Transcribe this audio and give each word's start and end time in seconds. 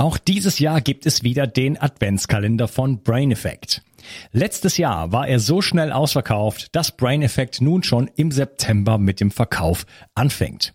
Auch 0.00 0.16
dieses 0.16 0.60
Jahr 0.60 0.80
gibt 0.80 1.06
es 1.06 1.24
wieder 1.24 1.48
den 1.48 1.76
Adventskalender 1.76 2.68
von 2.68 3.02
Brain 3.02 3.32
Effect. 3.32 3.82
Letztes 4.30 4.76
Jahr 4.76 5.10
war 5.10 5.26
er 5.26 5.40
so 5.40 5.60
schnell 5.60 5.90
ausverkauft, 5.90 6.68
dass 6.76 6.96
Brain 6.96 7.20
Effect 7.20 7.60
nun 7.60 7.82
schon 7.82 8.08
im 8.14 8.30
September 8.30 8.96
mit 8.96 9.18
dem 9.18 9.32
Verkauf 9.32 9.86
anfängt. 10.14 10.72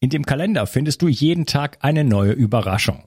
In 0.00 0.10
dem 0.10 0.26
Kalender 0.26 0.66
findest 0.66 1.00
du 1.00 1.08
jeden 1.08 1.46
Tag 1.46 1.78
eine 1.80 2.04
neue 2.04 2.32
Überraschung. 2.32 3.04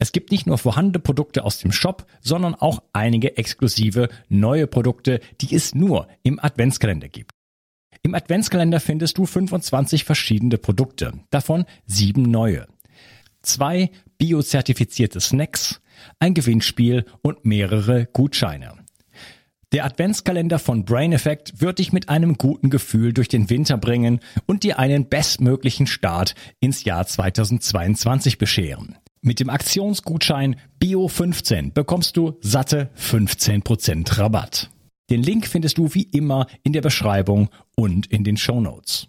Es 0.00 0.10
gibt 0.10 0.32
nicht 0.32 0.48
nur 0.48 0.58
vorhandene 0.58 0.98
Produkte 0.98 1.44
aus 1.44 1.58
dem 1.58 1.70
Shop, 1.70 2.04
sondern 2.20 2.56
auch 2.56 2.82
einige 2.92 3.36
exklusive 3.36 4.08
neue 4.28 4.66
Produkte, 4.66 5.20
die 5.40 5.54
es 5.54 5.72
nur 5.72 6.08
im 6.24 6.40
Adventskalender 6.42 7.08
gibt. 7.08 7.30
Im 8.02 8.14
Adventskalender 8.14 8.80
findest 8.80 9.18
du 9.18 9.26
25 9.26 10.04
verschiedene 10.04 10.58
Produkte, 10.58 11.12
davon 11.30 11.64
sieben 11.86 12.22
neue 12.22 12.66
zwei 13.46 13.90
biozertifizierte 14.18 15.20
Snacks, 15.20 15.80
ein 16.18 16.34
Gewinnspiel 16.34 17.04
und 17.22 17.44
mehrere 17.44 18.06
Gutscheine. 18.12 18.72
Der 19.72 19.84
Adventskalender 19.84 20.58
von 20.58 20.84
Brain 20.84 21.12
Effect 21.12 21.60
wird 21.60 21.80
dich 21.80 21.92
mit 21.92 22.08
einem 22.08 22.38
guten 22.38 22.70
Gefühl 22.70 23.12
durch 23.12 23.28
den 23.28 23.50
Winter 23.50 23.76
bringen 23.76 24.20
und 24.46 24.62
dir 24.62 24.78
einen 24.78 25.08
bestmöglichen 25.08 25.86
Start 25.86 26.34
ins 26.60 26.84
Jahr 26.84 27.06
2022 27.06 28.38
bescheren. 28.38 28.96
Mit 29.22 29.40
dem 29.40 29.50
Aktionsgutschein 29.50 30.56
Bio15 30.80 31.72
bekommst 31.72 32.16
du 32.16 32.38
satte 32.40 32.90
15% 32.96 34.18
Rabatt. 34.18 34.70
Den 35.10 35.22
Link 35.22 35.46
findest 35.46 35.78
du 35.78 35.92
wie 35.94 36.04
immer 36.04 36.46
in 36.62 36.72
der 36.72 36.80
Beschreibung 36.80 37.48
und 37.74 38.06
in 38.06 38.22
den 38.22 38.36
Show 38.36 38.60
Notes. 38.60 39.08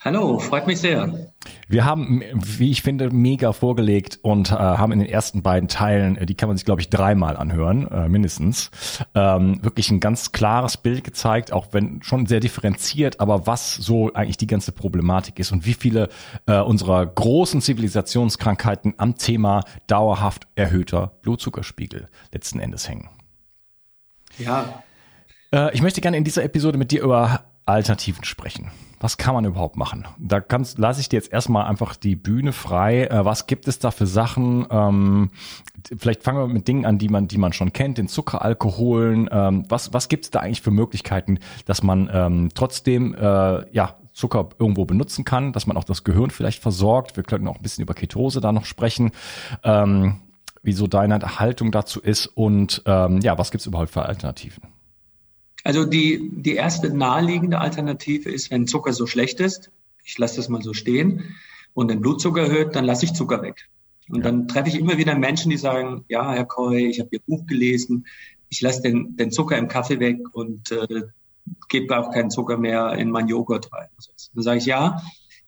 Hallo, 0.00 0.38
freut 0.38 0.68
mich 0.68 0.78
sehr. 0.78 1.32
Wir 1.66 1.84
haben, 1.84 2.22
wie 2.32 2.70
ich 2.70 2.82
finde, 2.82 3.10
mega 3.10 3.52
vorgelegt 3.52 4.20
und 4.22 4.52
äh, 4.52 4.54
haben 4.54 4.92
in 4.92 5.00
den 5.00 5.08
ersten 5.08 5.42
beiden 5.42 5.68
Teilen, 5.68 6.16
äh, 6.16 6.24
die 6.24 6.36
kann 6.36 6.48
man 6.48 6.56
sich, 6.56 6.64
glaube 6.64 6.80
ich, 6.80 6.88
dreimal 6.88 7.36
anhören, 7.36 7.88
äh, 7.88 8.08
mindestens, 8.08 8.70
ähm, 9.16 9.58
wirklich 9.64 9.90
ein 9.90 9.98
ganz 9.98 10.30
klares 10.30 10.76
Bild 10.76 11.02
gezeigt, 11.02 11.52
auch 11.52 11.68
wenn 11.72 12.00
schon 12.02 12.26
sehr 12.26 12.38
differenziert, 12.38 13.18
aber 13.18 13.48
was 13.48 13.74
so 13.74 14.12
eigentlich 14.14 14.36
die 14.36 14.46
ganze 14.46 14.70
Problematik 14.70 15.40
ist 15.40 15.50
und 15.50 15.66
wie 15.66 15.74
viele 15.74 16.10
äh, 16.46 16.60
unserer 16.60 17.04
großen 17.04 17.60
Zivilisationskrankheiten 17.60 18.94
am 18.98 19.16
Thema 19.16 19.64
dauerhaft 19.88 20.46
erhöhter 20.54 21.18
Blutzuckerspiegel 21.22 22.06
letzten 22.32 22.60
Endes 22.60 22.88
hängen. 22.88 23.08
Ja. 24.38 24.84
Äh, 25.52 25.74
ich 25.74 25.82
möchte 25.82 26.00
gerne 26.00 26.16
in 26.16 26.24
dieser 26.24 26.44
Episode 26.44 26.78
mit 26.78 26.92
dir 26.92 27.02
über 27.02 27.47
Alternativen 27.68 28.24
sprechen 28.24 28.70
was 29.00 29.16
kann 29.16 29.34
man 29.34 29.44
überhaupt 29.44 29.76
machen? 29.76 30.06
Da 30.18 30.40
kannst, 30.40 30.78
lasse 30.78 31.00
ich 31.00 31.08
dir 31.08 31.16
jetzt 31.16 31.32
erstmal 31.32 31.66
einfach 31.66 31.94
die 31.96 32.16
Bühne 32.16 32.52
frei. 32.52 33.04
Äh, 33.04 33.24
was 33.24 33.46
gibt 33.46 33.68
es 33.68 33.78
da 33.78 33.90
für 33.90 34.06
Sachen? 34.06 34.66
Ähm, 34.70 35.30
vielleicht 35.96 36.22
fangen 36.22 36.38
wir 36.38 36.48
mit 36.48 36.66
Dingen 36.66 36.84
an, 36.84 36.98
die 36.98 37.08
man, 37.08 37.28
die 37.28 37.38
man 37.38 37.52
schon 37.52 37.72
kennt, 37.72 37.98
den 37.98 38.08
Zuckeralkoholen. 38.08 39.28
Ähm, 39.30 39.64
was, 39.68 39.92
was 39.92 40.08
gibt 40.08 40.24
es 40.24 40.30
da 40.30 40.40
eigentlich 40.40 40.62
für 40.62 40.70
Möglichkeiten, 40.70 41.38
dass 41.64 41.82
man 41.82 42.10
ähm, 42.12 42.48
trotzdem 42.54 43.14
äh, 43.14 43.70
ja 43.72 43.96
Zucker 44.12 44.48
irgendwo 44.58 44.84
benutzen 44.84 45.24
kann, 45.24 45.52
dass 45.52 45.68
man 45.68 45.76
auch 45.76 45.84
das 45.84 46.02
Gehirn 46.02 46.30
vielleicht 46.30 46.60
versorgt. 46.60 47.16
Wir 47.16 47.22
könnten 47.22 47.46
auch 47.46 47.56
ein 47.56 47.62
bisschen 47.62 47.82
über 47.82 47.94
Ketose 47.94 48.40
da 48.40 48.50
noch 48.50 48.64
sprechen. 48.64 49.12
Ähm, 49.62 50.16
wie 50.64 50.72
so 50.72 50.88
deine 50.88 51.20
Haltung 51.38 51.70
dazu 51.70 52.00
ist 52.00 52.26
und 52.26 52.82
ähm, 52.84 53.20
ja, 53.20 53.38
was 53.38 53.52
gibt 53.52 53.60
es 53.60 53.66
überhaupt 53.66 53.90
für 53.90 54.02
Alternativen? 54.02 54.77
Also 55.68 55.84
die, 55.84 56.30
die 56.32 56.54
erste 56.54 56.88
naheliegende 56.88 57.58
Alternative 57.58 58.30
ist, 58.30 58.50
wenn 58.50 58.66
Zucker 58.66 58.94
so 58.94 59.06
schlecht 59.06 59.38
ist, 59.38 59.70
ich 60.02 60.16
lasse 60.16 60.36
das 60.36 60.48
mal 60.48 60.62
so 60.62 60.72
stehen, 60.72 61.36
und 61.74 61.88
den 61.88 62.00
Blutzucker 62.00 62.44
erhöht, 62.44 62.74
dann 62.74 62.86
lasse 62.86 63.04
ich 63.04 63.12
Zucker 63.12 63.42
weg. 63.42 63.68
Und 64.08 64.24
dann 64.24 64.48
treffe 64.48 64.70
ich 64.70 64.76
immer 64.76 64.96
wieder 64.96 65.14
Menschen, 65.14 65.50
die 65.50 65.58
sagen, 65.58 66.06
ja, 66.08 66.32
Herr 66.32 66.46
Koy, 66.46 66.86
ich 66.86 67.00
habe 67.00 67.10
Ihr 67.12 67.20
Buch 67.20 67.44
gelesen, 67.44 68.06
ich 68.48 68.62
lasse 68.62 68.80
den, 68.80 69.14
den 69.18 69.30
Zucker 69.30 69.58
im 69.58 69.68
Kaffee 69.68 70.00
weg 70.00 70.20
und 70.32 70.72
äh, 70.72 71.02
gebe 71.68 71.98
auch 71.98 72.12
keinen 72.12 72.30
Zucker 72.30 72.56
mehr 72.56 72.92
in 72.94 73.10
mein 73.10 73.28
Joghurt 73.28 73.70
rein. 73.70 73.88
Dann 74.34 74.42
sage 74.42 74.60
ich, 74.60 74.64
ja, 74.64 75.02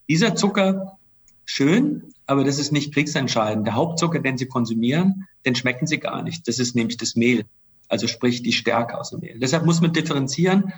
dieser 0.06 0.34
Zucker, 0.34 0.98
schön, 1.46 2.12
aber 2.26 2.44
das 2.44 2.58
ist 2.58 2.72
nicht 2.72 2.92
kriegsentscheidend. 2.92 3.66
Der 3.66 3.74
Hauptzucker, 3.74 4.18
den 4.18 4.36
Sie 4.36 4.44
konsumieren, 4.44 5.26
den 5.46 5.54
schmecken 5.54 5.86
Sie 5.86 5.98
gar 5.98 6.22
nicht. 6.22 6.46
Das 6.46 6.58
ist 6.58 6.76
nämlich 6.76 6.98
das 6.98 7.16
Mehl 7.16 7.46
also 7.90 8.06
sprich 8.06 8.42
die 8.42 8.52
Stärke 8.52 8.98
aus 8.98 9.10
dem 9.10 9.20
Mehl. 9.20 9.38
Deshalb 9.38 9.66
muss 9.66 9.80
man 9.80 9.92
differenzieren. 9.92 10.72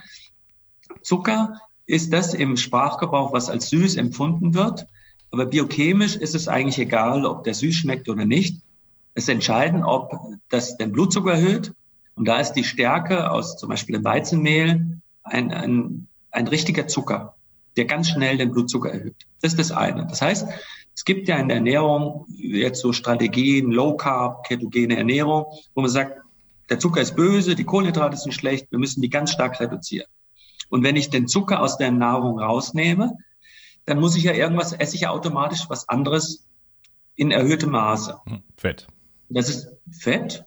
Zucker 1.02 1.60
ist 1.86 2.12
das 2.12 2.34
im 2.34 2.56
Sprachgebrauch, 2.56 3.32
was 3.32 3.50
als 3.50 3.68
süß 3.68 3.96
empfunden 3.96 4.54
wird. 4.54 4.86
Aber 5.30 5.46
biochemisch 5.46 6.16
ist 6.16 6.34
es 6.34 6.48
eigentlich 6.48 6.78
egal, 6.78 7.26
ob 7.26 7.44
der 7.44 7.54
süß 7.54 7.74
schmeckt 7.74 8.08
oder 8.08 8.24
nicht. 8.24 8.62
Es 9.14 9.24
ist 9.24 9.28
entscheidend, 9.28 9.84
ob 9.84 10.18
das 10.48 10.78
den 10.78 10.92
Blutzucker 10.92 11.32
erhöht. 11.32 11.72
Und 12.14 12.26
da 12.26 12.38
ist 12.38 12.54
die 12.54 12.64
Stärke 12.64 13.30
aus 13.30 13.56
zum 13.56 13.68
Beispiel 13.68 13.94
dem 13.94 14.04
Weizenmehl 14.04 14.98
ein, 15.22 15.52
ein, 15.52 16.06
ein 16.30 16.48
richtiger 16.48 16.86
Zucker, 16.86 17.34
der 17.76 17.84
ganz 17.84 18.08
schnell 18.08 18.38
den 18.38 18.52
Blutzucker 18.52 18.90
erhöht. 18.90 19.26
Das 19.40 19.52
ist 19.52 19.58
das 19.58 19.72
eine. 19.72 20.06
Das 20.06 20.22
heißt, 20.22 20.48
es 20.94 21.04
gibt 21.04 21.28
ja 21.28 21.36
in 21.36 21.48
der 21.48 21.58
Ernährung 21.58 22.26
jetzt 22.28 22.80
so 22.80 22.92
Strategien, 22.92 23.70
Low 23.70 23.96
Carb, 23.96 24.44
ketogene 24.46 24.96
Ernährung, 24.96 25.46
wo 25.74 25.80
man 25.80 25.90
sagt, 25.90 26.21
der 26.70 26.78
Zucker 26.78 27.00
ist 27.00 27.16
böse, 27.16 27.54
die 27.54 27.64
Kohlenhydrate 27.64 28.16
sind 28.16 28.32
schlecht, 28.32 28.70
wir 28.70 28.78
müssen 28.78 29.02
die 29.02 29.10
ganz 29.10 29.30
stark 29.30 29.60
reduzieren. 29.60 30.06
Und 30.68 30.82
wenn 30.82 30.96
ich 30.96 31.10
den 31.10 31.28
Zucker 31.28 31.60
aus 31.60 31.76
der 31.76 31.90
Nahrung 31.90 32.38
rausnehme, 32.38 33.16
dann 33.84 34.00
muss 34.00 34.16
ich 34.16 34.24
ja 34.24 34.32
irgendwas, 34.32 34.72
esse 34.72 34.94
ich 34.94 35.02
ja 35.02 35.10
automatisch 35.10 35.68
was 35.68 35.88
anderes 35.88 36.46
in 37.14 37.30
erhöhtem 37.30 37.70
Maße. 37.70 38.18
Hm, 38.24 38.42
Fett. 38.56 38.86
Das 39.28 39.48
ist 39.48 39.68
Fett. 39.90 40.44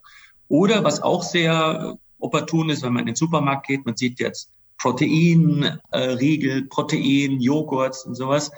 Oder 0.47 0.83
was 0.83 1.01
auch 1.01 1.23
sehr 1.23 1.97
opportun 2.19 2.69
ist, 2.69 2.83
wenn 2.83 2.93
man 2.93 3.01
in 3.01 3.07
den 3.07 3.15
Supermarkt 3.15 3.67
geht, 3.67 3.85
man 3.85 3.95
sieht 3.95 4.19
jetzt 4.19 4.51
Proteinriegel, 4.77 6.57
äh, 6.57 6.61
Protein, 6.63 7.39
Joghurts 7.39 8.05
und 8.05 8.15
sowas. 8.15 8.51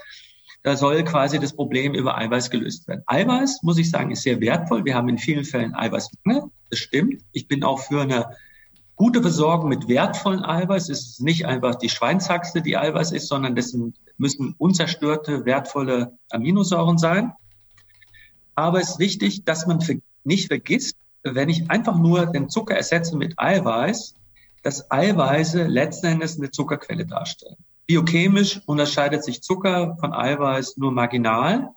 Da 0.68 0.76
soll 0.76 1.02
quasi 1.06 1.40
das 1.40 1.54
Problem 1.54 1.94
über 1.94 2.18
Eiweiß 2.18 2.50
gelöst 2.50 2.90
werden. 2.90 3.02
Eiweiß, 3.06 3.64
muss 3.64 3.78
ich 3.78 3.90
sagen, 3.90 4.12
ist 4.12 4.24
sehr 4.24 4.42
wertvoll. 4.42 4.84
Wir 4.84 4.96
haben 4.96 5.08
in 5.08 5.18
vielen 5.18 5.46
Fällen 5.46 5.74
Eiweißmangel. 5.74 6.52
Das 6.70 6.80
stimmt. 6.80 7.24
Ich 7.32 7.48
bin 7.48 7.64
auch 7.64 7.80
für 7.80 8.02
eine 8.02 8.36
gute 8.98 9.22
Versorgung 9.22 9.70
mit 9.70 9.88
wertvollen 9.88 10.44
Eiweiß. 10.44 10.90
Es 10.90 11.08
ist 11.08 11.22
nicht 11.22 11.46
einfach 11.46 11.76
die 11.76 11.88
Schweinshaxe, 11.88 12.62
die 12.62 12.76
Eiweiß 12.76 13.14
ist, 13.14 13.30
sondern 13.30 13.56
das 13.56 13.78
müssen 14.18 14.56
unzerstörte, 14.58 15.46
wertvolle 15.46 16.18
Aminosäuren 16.32 16.98
sein. 16.98 17.32
Aber 18.56 18.82
es 18.82 18.90
ist 18.90 19.00
wichtig, 19.00 19.46
dass 19.46 19.68
man 19.68 19.80
nicht 20.26 20.48
vergisst, 20.48 20.98
wenn 21.24 21.48
ich 21.48 21.72
einfach 21.72 21.98
nur 21.98 22.26
den 22.26 22.50
Zucker 22.50 22.76
ersetze 22.76 23.16
mit 23.16 23.40
Eiweiß, 23.40 24.16
dass 24.64 24.92
Eiweiße 24.92 25.64
letzten 25.64 26.08
Endes 26.08 26.38
eine 26.38 26.52
Zuckerquelle 26.52 27.06
darstellen. 27.06 27.56
Biochemisch 27.88 28.62
unterscheidet 28.66 29.24
sich 29.24 29.42
Zucker 29.42 29.96
von 30.02 30.14
Eiweiß 30.14 30.76
nur 30.76 30.92
marginal. 30.92 31.70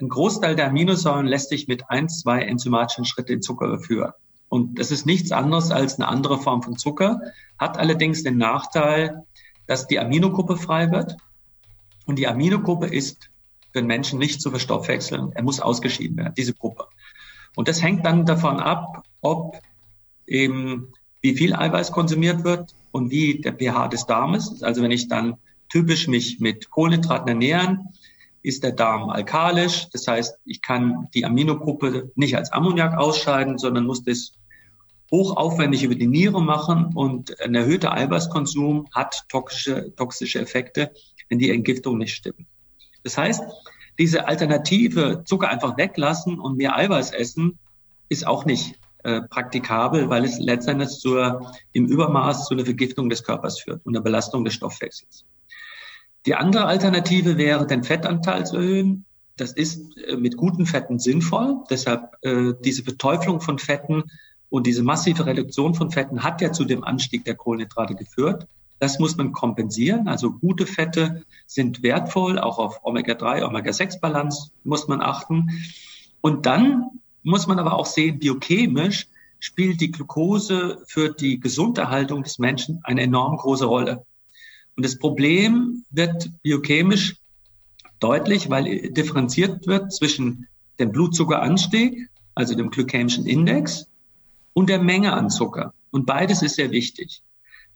Ein 0.00 0.08
Großteil 0.08 0.56
der 0.56 0.68
Aminosäuren 0.68 1.26
lässt 1.26 1.50
sich 1.50 1.68
mit 1.68 1.90
ein, 1.90 2.08
zwei 2.08 2.40
enzymatischen 2.40 3.04
Schritten 3.04 3.32
in 3.32 3.42
Zucker 3.42 3.66
überführen. 3.66 4.12
Und 4.48 4.78
das 4.78 4.90
ist 4.90 5.04
nichts 5.04 5.30
anderes 5.30 5.70
als 5.70 5.96
eine 5.96 6.08
andere 6.08 6.38
Form 6.38 6.62
von 6.62 6.78
Zucker, 6.78 7.20
hat 7.58 7.78
allerdings 7.78 8.22
den 8.22 8.38
Nachteil, 8.38 9.24
dass 9.66 9.86
die 9.86 10.00
Aminogruppe 10.00 10.56
frei 10.56 10.90
wird. 10.90 11.16
Und 12.06 12.18
die 12.18 12.28
Aminogruppe 12.28 12.86
ist 12.86 13.30
für 13.72 13.80
den 13.80 13.86
Menschen 13.86 14.18
nicht 14.18 14.40
zu 14.40 14.50
verstoffwechseln. 14.50 15.32
Er 15.34 15.42
muss 15.42 15.60
ausgeschieden 15.60 16.16
werden, 16.16 16.34
diese 16.34 16.54
Gruppe. 16.54 16.86
Und 17.56 17.68
das 17.68 17.82
hängt 17.82 18.06
dann 18.06 18.24
davon 18.24 18.58
ab, 18.58 19.04
ob 19.20 19.60
eben 20.26 20.92
wie 21.20 21.36
viel 21.36 21.54
Eiweiß 21.54 21.92
konsumiert 21.92 22.42
wird 22.42 22.74
und 22.92 23.10
wie 23.10 23.40
der 23.40 23.54
pH 23.54 23.88
des 23.88 24.06
Darmes. 24.06 24.62
Also 24.62 24.82
wenn 24.82 24.90
ich 24.90 25.08
dann 25.08 25.38
typisch 25.68 26.06
mich 26.06 26.38
mit 26.38 26.70
Kohlenhydraten 26.70 27.28
ernähren, 27.28 27.88
ist 28.42 28.62
der 28.62 28.72
Darm 28.72 29.10
alkalisch. 29.10 29.88
Das 29.92 30.06
heißt, 30.06 30.38
ich 30.44 30.62
kann 30.62 31.08
die 31.14 31.24
Aminogruppe 31.24 32.10
nicht 32.14 32.36
als 32.36 32.52
Ammoniak 32.52 32.96
ausscheiden, 32.96 33.58
sondern 33.58 33.86
muss 33.86 34.04
das 34.04 34.34
hochaufwendig 35.10 35.82
über 35.82 35.94
die 35.94 36.06
Niere 36.06 36.42
machen 36.42 36.90
und 36.94 37.38
ein 37.40 37.54
erhöhter 37.54 37.92
Eiweißkonsum 37.92 38.88
hat 38.94 39.24
toxische, 39.28 39.94
toxische 39.94 40.40
Effekte, 40.40 40.92
wenn 41.28 41.38
die 41.38 41.50
Entgiftung 41.50 41.98
nicht 41.98 42.14
stimmt. 42.14 42.46
Das 43.02 43.18
heißt, 43.18 43.42
diese 43.98 44.26
alternative 44.26 45.22
Zucker 45.26 45.50
einfach 45.50 45.76
weglassen 45.76 46.40
und 46.40 46.56
mehr 46.56 46.76
Eiweiß 46.76 47.12
essen, 47.12 47.58
ist 48.08 48.26
auch 48.26 48.44
nicht 48.44 48.78
äh, 49.04 49.22
praktikabel, 49.22 50.08
weil 50.08 50.24
es 50.24 50.38
letztendlich 50.38 50.90
zur, 50.90 51.52
im 51.72 51.86
Übermaß 51.86 52.46
zu 52.46 52.54
einer 52.54 52.64
Vergiftung 52.64 53.08
des 53.10 53.24
Körpers 53.24 53.60
führt 53.60 53.80
und 53.84 53.96
einer 53.96 54.02
Belastung 54.02 54.44
des 54.44 54.54
Stoffwechsels. 54.54 55.24
Die 56.26 56.34
andere 56.34 56.66
Alternative 56.66 57.36
wäre, 57.36 57.66
den 57.66 57.82
Fettanteil 57.82 58.46
zu 58.46 58.56
erhöhen. 58.56 59.04
Das 59.36 59.52
ist 59.52 59.96
äh, 59.96 60.16
mit 60.16 60.36
guten 60.36 60.66
Fetten 60.66 60.98
sinnvoll. 60.98 61.56
Deshalb 61.68 62.16
äh, 62.22 62.52
diese 62.64 62.84
Beteuflung 62.84 63.40
von 63.40 63.58
Fetten 63.58 64.04
und 64.50 64.66
diese 64.66 64.82
massive 64.82 65.26
Reduktion 65.26 65.74
von 65.74 65.90
Fetten 65.90 66.22
hat 66.22 66.40
ja 66.40 66.52
zu 66.52 66.64
dem 66.64 66.84
Anstieg 66.84 67.24
der 67.24 67.34
Kohlenhydrate 67.34 67.94
geführt. 67.94 68.46
Das 68.78 68.98
muss 68.98 69.16
man 69.16 69.32
kompensieren. 69.32 70.08
Also 70.08 70.32
gute 70.32 70.66
Fette 70.66 71.24
sind 71.46 71.82
wertvoll, 71.82 72.38
auch 72.38 72.58
auf 72.58 72.80
Omega-3, 72.84 73.44
Omega-6-Balance 73.44 74.50
muss 74.64 74.88
man 74.88 75.00
achten. 75.00 75.50
Und 76.20 76.46
dann 76.46 77.00
muss 77.22 77.46
man 77.46 77.58
aber 77.58 77.74
auch 77.78 77.86
sehen, 77.86 78.18
biochemisch 78.18 79.08
spielt 79.38 79.80
die 79.80 79.90
Glucose 79.90 80.82
für 80.86 81.10
die 81.10 81.40
Gesunderhaltung 81.40 82.22
des 82.22 82.38
Menschen 82.38 82.80
eine 82.84 83.02
enorm 83.02 83.36
große 83.36 83.64
Rolle. 83.64 84.04
Und 84.76 84.84
das 84.84 84.98
Problem 84.98 85.84
wird 85.90 86.30
biochemisch 86.42 87.16
deutlich, 88.00 88.50
weil 88.50 88.90
differenziert 88.92 89.66
wird 89.66 89.92
zwischen 89.92 90.46
dem 90.78 90.92
Blutzuckeranstieg, 90.92 92.08
also 92.34 92.54
dem 92.54 92.70
glykämischen 92.70 93.26
Index, 93.26 93.88
und 94.54 94.68
der 94.68 94.82
Menge 94.82 95.12
an 95.12 95.30
Zucker. 95.30 95.74
Und 95.90 96.06
beides 96.06 96.42
ist 96.42 96.56
sehr 96.56 96.70
wichtig. 96.70 97.22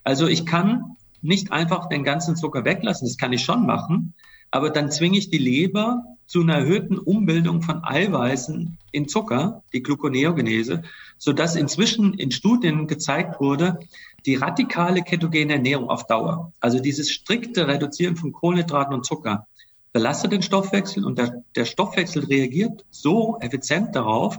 Also 0.04 0.26
ich 0.26 0.46
kann 0.46 0.96
nicht 1.20 1.52
einfach 1.52 1.88
den 1.88 2.04
ganzen 2.04 2.36
Zucker 2.36 2.64
weglassen, 2.64 3.06
das 3.06 3.16
kann 3.16 3.32
ich 3.32 3.42
schon 3.42 3.66
machen, 3.66 4.14
aber 4.50 4.70
dann 4.70 4.90
zwinge 4.90 5.18
ich 5.18 5.30
die 5.30 5.38
Leber 5.38 6.04
zu 6.26 6.42
einer 6.42 6.56
erhöhten 6.56 6.98
Umbildung 6.98 7.62
von 7.62 7.84
Eiweißen 7.84 8.78
in 8.92 9.08
Zucker, 9.08 9.62
die 9.72 9.82
Gluconeogenese, 9.82 10.82
sodass 11.18 11.56
inzwischen 11.56 12.14
in 12.14 12.30
Studien 12.30 12.86
gezeigt 12.86 13.40
wurde, 13.40 13.78
die 14.24 14.34
radikale 14.34 15.02
ketogene 15.02 15.54
Ernährung 15.54 15.88
auf 15.88 16.06
Dauer, 16.06 16.52
also 16.60 16.80
dieses 16.80 17.10
strikte 17.10 17.68
Reduzieren 17.68 18.16
von 18.16 18.32
Kohlenhydraten 18.32 18.94
und 18.94 19.06
Zucker, 19.06 19.46
belastet 19.92 20.32
den 20.32 20.42
Stoffwechsel 20.42 21.04
und 21.04 21.16
der, 21.18 21.42
der 21.54 21.64
Stoffwechsel 21.64 22.24
reagiert 22.24 22.84
so 22.90 23.38
effizient 23.40 23.94
darauf, 23.94 24.38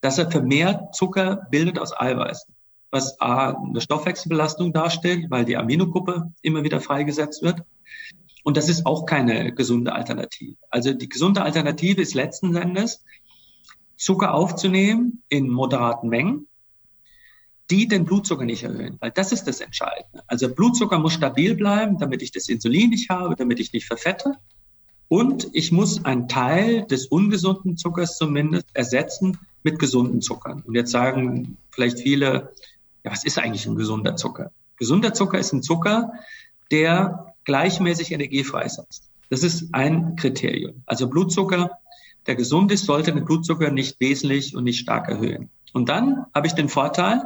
dass 0.00 0.18
er 0.18 0.30
vermehrt 0.30 0.94
Zucker 0.94 1.46
bildet 1.50 1.78
aus 1.78 1.98
Eiweißen, 1.98 2.54
was 2.90 3.20
A, 3.20 3.50
eine 3.50 3.80
Stoffwechselbelastung 3.80 4.72
darstellt, 4.72 5.30
weil 5.30 5.44
die 5.44 5.56
Aminogruppe 5.56 6.30
immer 6.42 6.62
wieder 6.62 6.80
freigesetzt 6.80 7.42
wird 7.42 7.62
und 8.42 8.56
das 8.56 8.68
ist 8.68 8.86
auch 8.86 9.06
keine 9.06 9.52
gesunde 9.52 9.92
Alternative. 9.92 10.56
Also 10.68 10.92
die 10.92 11.08
gesunde 11.08 11.42
Alternative 11.42 12.00
ist 12.00 12.14
letzten 12.14 12.54
Endes, 12.56 13.04
Zucker 13.96 14.34
aufzunehmen 14.34 15.22
in 15.28 15.48
moderaten 15.48 16.08
Mengen, 16.08 16.48
die 17.70 17.86
den 17.86 18.04
Blutzucker 18.04 18.44
nicht 18.44 18.64
erhöhen, 18.64 18.96
weil 19.00 19.12
das 19.12 19.32
ist 19.32 19.44
das 19.44 19.60
Entscheidende. 19.60 20.22
Also 20.26 20.52
Blutzucker 20.52 20.98
muss 20.98 21.12
stabil 21.12 21.54
bleiben, 21.54 21.98
damit 21.98 22.20
ich 22.20 22.32
das 22.32 22.48
Insulin 22.48 22.90
nicht 22.90 23.08
habe, 23.10 23.36
damit 23.36 23.60
ich 23.60 23.72
nicht 23.72 23.86
verfette. 23.86 24.36
Und 25.08 25.48
ich 25.52 25.72
muss 25.72 26.04
einen 26.04 26.26
Teil 26.26 26.84
des 26.86 27.06
ungesunden 27.06 27.76
Zuckers 27.76 28.16
zumindest 28.16 28.66
ersetzen 28.74 29.38
mit 29.62 29.78
gesunden 29.78 30.20
Zuckern. 30.20 30.62
Und 30.66 30.74
jetzt 30.74 30.90
sagen 30.90 31.58
vielleicht 31.70 32.00
viele, 32.00 32.52
ja, 33.04 33.12
was 33.12 33.24
ist 33.24 33.38
eigentlich 33.38 33.66
ein 33.66 33.76
gesunder 33.76 34.16
Zucker? 34.16 34.50
Gesunder 34.76 35.14
Zucker 35.14 35.38
ist 35.38 35.52
ein 35.52 35.62
Zucker, 35.62 36.12
der 36.70 37.31
gleichmäßig 37.44 38.12
Energie 38.12 38.44
freisetzt. 38.44 39.08
Das 39.30 39.42
ist 39.42 39.74
ein 39.74 40.16
Kriterium. 40.16 40.82
Also 40.86 41.08
Blutzucker, 41.08 41.78
der 42.26 42.36
gesund 42.36 42.70
ist, 42.70 42.84
sollte 42.84 43.12
den 43.12 43.24
Blutzucker 43.24 43.70
nicht 43.70 43.98
wesentlich 44.00 44.54
und 44.54 44.64
nicht 44.64 44.78
stark 44.78 45.08
erhöhen. 45.08 45.50
Und 45.72 45.88
dann 45.88 46.26
habe 46.34 46.46
ich 46.46 46.52
den 46.52 46.68
Vorteil, 46.68 47.24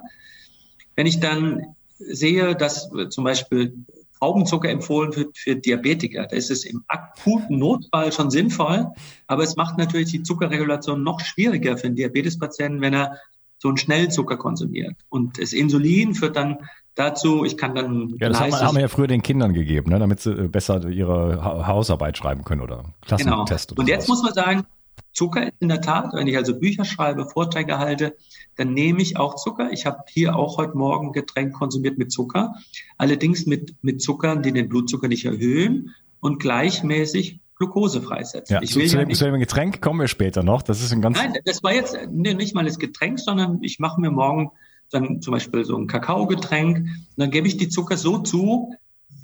wenn 0.94 1.06
ich 1.06 1.20
dann 1.20 1.74
sehe, 1.98 2.54
dass 2.54 2.90
zum 3.10 3.24
Beispiel 3.24 3.74
Traubenzucker 4.18 4.70
empfohlen 4.70 5.14
wird 5.14 5.36
für 5.36 5.56
Diabetiker, 5.56 6.26
da 6.26 6.36
ist 6.36 6.50
es 6.50 6.64
im 6.64 6.84
akuten 6.88 7.58
Notfall 7.58 8.12
schon 8.12 8.30
sinnvoll, 8.30 8.86
aber 9.26 9.42
es 9.42 9.56
macht 9.56 9.76
natürlich 9.76 10.10
die 10.10 10.22
Zuckerregulation 10.22 11.02
noch 11.02 11.20
schwieriger 11.20 11.76
für 11.76 11.88
einen 11.88 11.96
Diabetespatienten, 11.96 12.80
wenn 12.80 12.94
er 12.94 13.18
so 13.58 13.68
einen 13.68 13.76
Schnellzucker 13.76 14.36
konsumiert. 14.36 14.96
Und 15.08 15.40
das 15.40 15.52
Insulin 15.52 16.14
führt 16.14 16.36
dann 16.36 16.58
dazu, 16.96 17.44
ich 17.44 17.56
kann 17.56 17.76
dann. 17.76 18.16
Ja, 18.18 18.28
das 18.28 18.40
haben 18.40 18.74
wir 18.74 18.82
ja 18.82 18.88
früher 18.88 19.06
den 19.06 19.22
Kindern 19.22 19.54
gegeben, 19.54 19.92
ne, 19.92 20.00
damit 20.00 20.20
sie 20.20 20.32
äh, 20.32 20.48
besser 20.48 20.88
ihre 20.88 21.44
Hausarbeit 21.44 22.18
schreiben 22.18 22.42
können 22.42 22.62
oder 22.62 22.84
Klassentest. 23.02 23.70
Genau. 23.70 23.80
Und 23.80 23.88
jetzt 23.88 24.08
muss 24.08 24.22
man 24.22 24.34
sagen, 24.34 24.66
Zucker 25.12 25.50
in 25.60 25.68
der 25.68 25.80
Tat, 25.80 26.12
wenn 26.12 26.26
ich 26.26 26.36
also 26.36 26.58
Bücher 26.58 26.84
schreibe, 26.84 27.26
Vorträge 27.26 27.78
halte, 27.78 28.16
dann 28.56 28.74
nehme 28.74 29.00
ich 29.00 29.16
auch 29.16 29.36
Zucker. 29.36 29.70
Ich 29.72 29.86
habe 29.86 30.00
hier 30.08 30.36
auch 30.36 30.58
heute 30.58 30.76
Morgen 30.76 31.12
Getränk 31.12 31.54
konsumiert 31.54 31.96
mit 31.96 32.10
Zucker, 32.10 32.56
allerdings 32.98 33.46
mit, 33.46 33.76
mit 33.82 34.02
Zuckern, 34.02 34.42
die 34.42 34.52
den 34.52 34.68
Blutzucker 34.68 35.08
nicht 35.08 35.24
erhöhen 35.24 35.94
und 36.20 36.40
gleichmäßig 36.40 37.40
Glucose 37.56 38.02
freisetzen. 38.02 38.54
Ja, 38.54 38.62
ich 38.62 38.76
will 38.76 38.86
zu, 38.86 38.98
ja 38.98 39.04
nicht, 39.04 39.16
zu 39.16 39.24
dem 39.24 39.38
Getränk 39.40 39.80
kommen 39.80 40.00
wir 40.00 40.08
später 40.08 40.42
noch. 40.42 40.62
Das 40.62 40.82
ist 40.82 40.92
ein 40.92 41.00
ganz. 41.00 41.16
Nein, 41.16 41.34
das 41.44 41.62
war 41.62 41.72
jetzt 41.72 41.96
nee, 42.10 42.34
nicht 42.34 42.54
mal 42.54 42.64
das 42.64 42.78
Getränk, 42.78 43.18
sondern 43.18 43.62
ich 43.62 43.78
mache 43.78 44.00
mir 44.00 44.10
morgen 44.10 44.50
dann 44.90 45.20
zum 45.20 45.32
Beispiel 45.32 45.64
so 45.64 45.76
ein 45.76 45.86
Kakaogetränk. 45.86 46.78
Und 46.78 47.16
dann 47.16 47.30
gebe 47.30 47.48
ich 47.48 47.56
die 47.56 47.68
Zucker 47.68 47.96
so 47.96 48.18
zu 48.18 48.74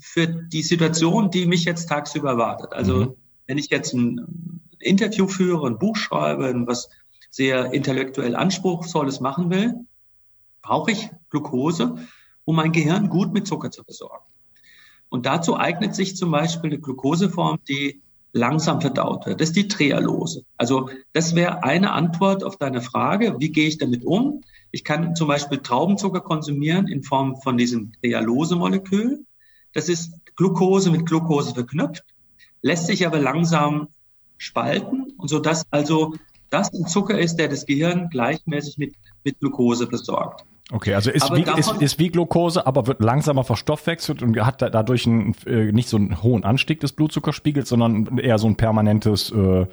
für 0.00 0.26
die 0.26 0.62
Situation, 0.62 1.30
die 1.30 1.46
mich 1.46 1.64
jetzt 1.64 1.88
tagsüber 1.88 2.30
erwartet. 2.30 2.72
Also 2.72 2.96
mhm. 2.96 3.16
wenn 3.46 3.58
ich 3.58 3.70
jetzt 3.70 3.94
ein 3.94 4.60
Interview 4.80 5.28
führe, 5.28 5.66
ein 5.66 5.78
Buch 5.78 5.96
schreibe, 5.96 6.52
was 6.66 6.88
sehr 7.30 7.72
intellektuell 7.72 8.36
anspruchsvolles 8.36 9.20
machen 9.20 9.50
will, 9.50 9.74
brauche 10.60 10.90
ich 10.90 11.10
Glucose, 11.30 11.96
um 12.44 12.56
mein 12.56 12.72
Gehirn 12.72 13.08
gut 13.08 13.32
mit 13.32 13.46
Zucker 13.46 13.70
zu 13.70 13.84
versorgen. 13.84 14.24
Und 15.08 15.26
dazu 15.26 15.56
eignet 15.56 15.94
sich 15.94 16.16
zum 16.16 16.30
Beispiel 16.30 16.70
eine 16.70 16.80
Glucoseform, 16.80 17.58
die 17.68 18.02
langsam 18.32 18.80
verdaut 18.80 19.26
wird. 19.26 19.40
Das 19.40 19.50
ist 19.50 19.56
die 19.56 19.68
Trehalose. 19.68 20.44
Also 20.56 20.88
das 21.12 21.34
wäre 21.34 21.64
eine 21.64 21.92
Antwort 21.92 22.44
auf 22.44 22.56
deine 22.56 22.80
Frage, 22.80 23.36
wie 23.38 23.50
gehe 23.50 23.68
ich 23.68 23.78
damit 23.78 24.04
um? 24.04 24.42
Ich 24.70 24.84
kann 24.84 25.14
zum 25.14 25.28
Beispiel 25.28 25.58
Traubenzucker 25.58 26.20
konsumieren 26.20 26.88
in 26.88 27.02
Form 27.02 27.36
von 27.42 27.58
diesem 27.58 27.92
Trehalose-Molekül. 28.00 29.24
Das 29.74 29.88
ist 29.88 30.12
Glucose 30.36 30.90
mit 30.90 31.06
Glucose 31.06 31.54
verknüpft, 31.54 32.04
lässt 32.62 32.86
sich 32.86 33.06
aber 33.06 33.18
langsam 33.18 33.88
spalten 34.38 35.12
und 35.18 35.28
so 35.28 35.38
dass 35.38 35.64
also 35.70 36.14
das 36.50 36.72
ein 36.72 36.86
Zucker 36.86 37.18
ist, 37.18 37.36
der 37.36 37.48
das 37.48 37.66
Gehirn 37.66 38.08
gleichmäßig 38.10 38.76
mit, 38.78 38.94
mit 39.24 39.38
Glucose 39.40 39.86
versorgt. 39.86 40.44
Okay, 40.70 40.94
also 40.94 41.10
ist 41.10 41.30
wie, 41.34 41.44
ist, 41.58 41.82
ist 41.82 41.98
wie 41.98 42.08
Glucose, 42.08 42.66
aber 42.66 42.86
wird 42.86 43.00
langsamer 43.00 43.44
verstoffwechselt 43.44 44.22
und 44.22 44.40
hat 44.40 44.62
dadurch 44.62 45.06
einen, 45.06 45.34
äh, 45.44 45.72
nicht 45.72 45.88
so 45.88 45.96
einen 45.96 46.22
hohen 46.22 46.44
Anstieg 46.44 46.80
des 46.80 46.92
Blutzuckerspiegels, 46.92 47.68
sondern 47.68 48.18
eher 48.18 48.38
so 48.38 48.46
ein 48.46 48.56
permanentes 48.56 49.30
äh, 49.30 49.66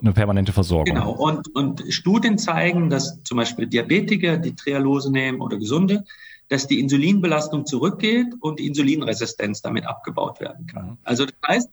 eine 0.00 0.12
permanente 0.12 0.52
Versorgung. 0.52 0.94
Genau. 0.94 1.12
Und, 1.12 1.54
und 1.54 1.84
Studien 1.90 2.38
zeigen, 2.38 2.90
dass 2.90 3.22
zum 3.22 3.36
Beispiel 3.36 3.66
Diabetiker, 3.66 4.36
die 4.36 4.54
Trehalose 4.54 5.12
nehmen 5.12 5.40
oder 5.40 5.58
Gesunde, 5.58 6.04
dass 6.48 6.66
die 6.66 6.80
Insulinbelastung 6.80 7.66
zurückgeht 7.66 8.34
und 8.40 8.58
die 8.58 8.66
Insulinresistenz 8.66 9.62
damit 9.62 9.86
abgebaut 9.86 10.40
werden 10.40 10.66
kann. 10.66 10.86
Mhm. 10.86 10.98
Also 11.04 11.26
das 11.26 11.34
heißt, 11.46 11.70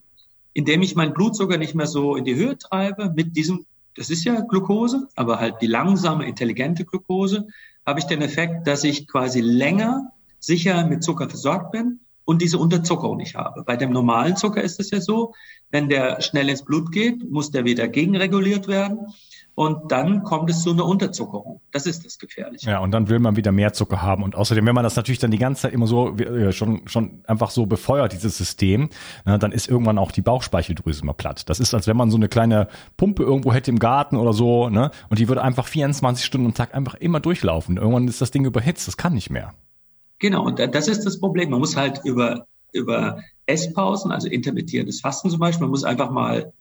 indem 0.52 0.82
ich 0.82 0.94
meinen 0.94 1.14
Blutzucker 1.14 1.58
nicht 1.58 1.74
mehr 1.74 1.86
so 1.86 2.16
in 2.16 2.24
die 2.24 2.34
Höhe 2.34 2.56
treibe 2.56 3.12
mit 3.14 3.36
diesem, 3.36 3.66
das 3.96 4.10
ist 4.10 4.24
ja 4.24 4.40
Glucose, 4.40 5.08
aber 5.16 5.40
halt 5.40 5.56
die 5.60 5.66
langsame, 5.66 6.26
intelligente 6.26 6.84
Glucose, 6.84 7.48
habe 7.86 8.00
ich 8.00 8.06
den 8.06 8.22
Effekt, 8.22 8.66
dass 8.66 8.84
ich 8.84 9.06
quasi 9.06 9.40
länger 9.40 10.12
sicher 10.38 10.86
mit 10.86 11.02
Zucker 11.02 11.28
versorgt 11.28 11.72
bin 11.72 12.00
und 12.24 12.40
diese 12.40 12.58
Unterzuckerung 12.58 13.16
nicht 13.16 13.34
habe. 13.34 13.64
Bei 13.64 13.76
dem 13.76 13.90
normalen 13.90 14.36
Zucker 14.36 14.62
ist 14.62 14.80
es 14.80 14.90
ja 14.90 15.00
so, 15.00 15.34
wenn 15.70 15.88
der 15.88 16.20
schnell 16.22 16.48
ins 16.48 16.64
Blut 16.64 16.92
geht, 16.92 17.30
muss 17.30 17.50
der 17.50 17.64
wieder 17.64 17.88
gegenreguliert 17.88 18.68
werden. 18.68 19.12
Und 19.54 19.92
dann 19.92 20.22
kommt 20.24 20.50
es 20.50 20.62
zu 20.62 20.70
einer 20.70 20.86
Unterzuckerung. 20.86 21.53
Das 21.74 21.86
ist 21.86 22.06
das 22.06 22.20
Gefährliche. 22.20 22.70
Ja, 22.70 22.78
und 22.78 22.92
dann 22.92 23.08
will 23.08 23.18
man 23.18 23.34
wieder 23.34 23.50
mehr 23.50 23.72
Zucker 23.72 24.00
haben. 24.00 24.22
Und 24.22 24.36
außerdem, 24.36 24.64
wenn 24.64 24.76
man 24.76 24.84
das 24.84 24.94
natürlich 24.94 25.18
dann 25.18 25.32
die 25.32 25.38
ganze 25.38 25.62
Zeit 25.62 25.72
immer 25.72 25.88
so 25.88 26.16
äh, 26.16 26.52
schon, 26.52 26.86
schon 26.86 27.24
einfach 27.24 27.50
so 27.50 27.66
befeuert, 27.66 28.12
dieses 28.12 28.38
System, 28.38 28.90
na, 29.24 29.38
dann 29.38 29.50
ist 29.50 29.68
irgendwann 29.68 29.98
auch 29.98 30.12
die 30.12 30.22
Bauchspeicheldrüse 30.22 31.04
mal 31.04 31.14
platt. 31.14 31.50
Das 31.50 31.58
ist, 31.58 31.74
als 31.74 31.88
wenn 31.88 31.96
man 31.96 32.12
so 32.12 32.16
eine 32.16 32.28
kleine 32.28 32.68
Pumpe 32.96 33.24
irgendwo 33.24 33.52
hätte 33.52 33.72
im 33.72 33.80
Garten 33.80 34.16
oder 34.16 34.32
so, 34.32 34.68
ne? 34.68 34.92
Und 35.10 35.18
die 35.18 35.26
würde 35.26 35.42
einfach 35.42 35.66
24 35.66 36.24
Stunden 36.24 36.46
am 36.46 36.54
Tag 36.54 36.76
einfach 36.76 36.94
immer 36.94 37.18
durchlaufen. 37.18 37.76
Irgendwann 37.76 38.06
ist 38.06 38.20
das 38.20 38.30
Ding 38.30 38.44
überhitzt. 38.44 38.86
Das 38.86 38.96
kann 38.96 39.12
nicht 39.12 39.30
mehr. 39.30 39.52
Genau, 40.20 40.44
und 40.44 40.60
das 40.60 40.86
ist 40.86 41.04
das 41.04 41.18
Problem. 41.18 41.50
Man 41.50 41.58
muss 41.58 41.76
halt 41.76 42.02
über, 42.04 42.46
über 42.72 43.18
Esspausen, 43.46 44.12
also 44.12 44.28
intermittierendes 44.28 45.00
Fasten 45.00 45.28
zum 45.28 45.40
Beispiel, 45.40 45.62
man 45.62 45.70
muss 45.70 45.82
einfach 45.82 46.12
mal 46.12 46.52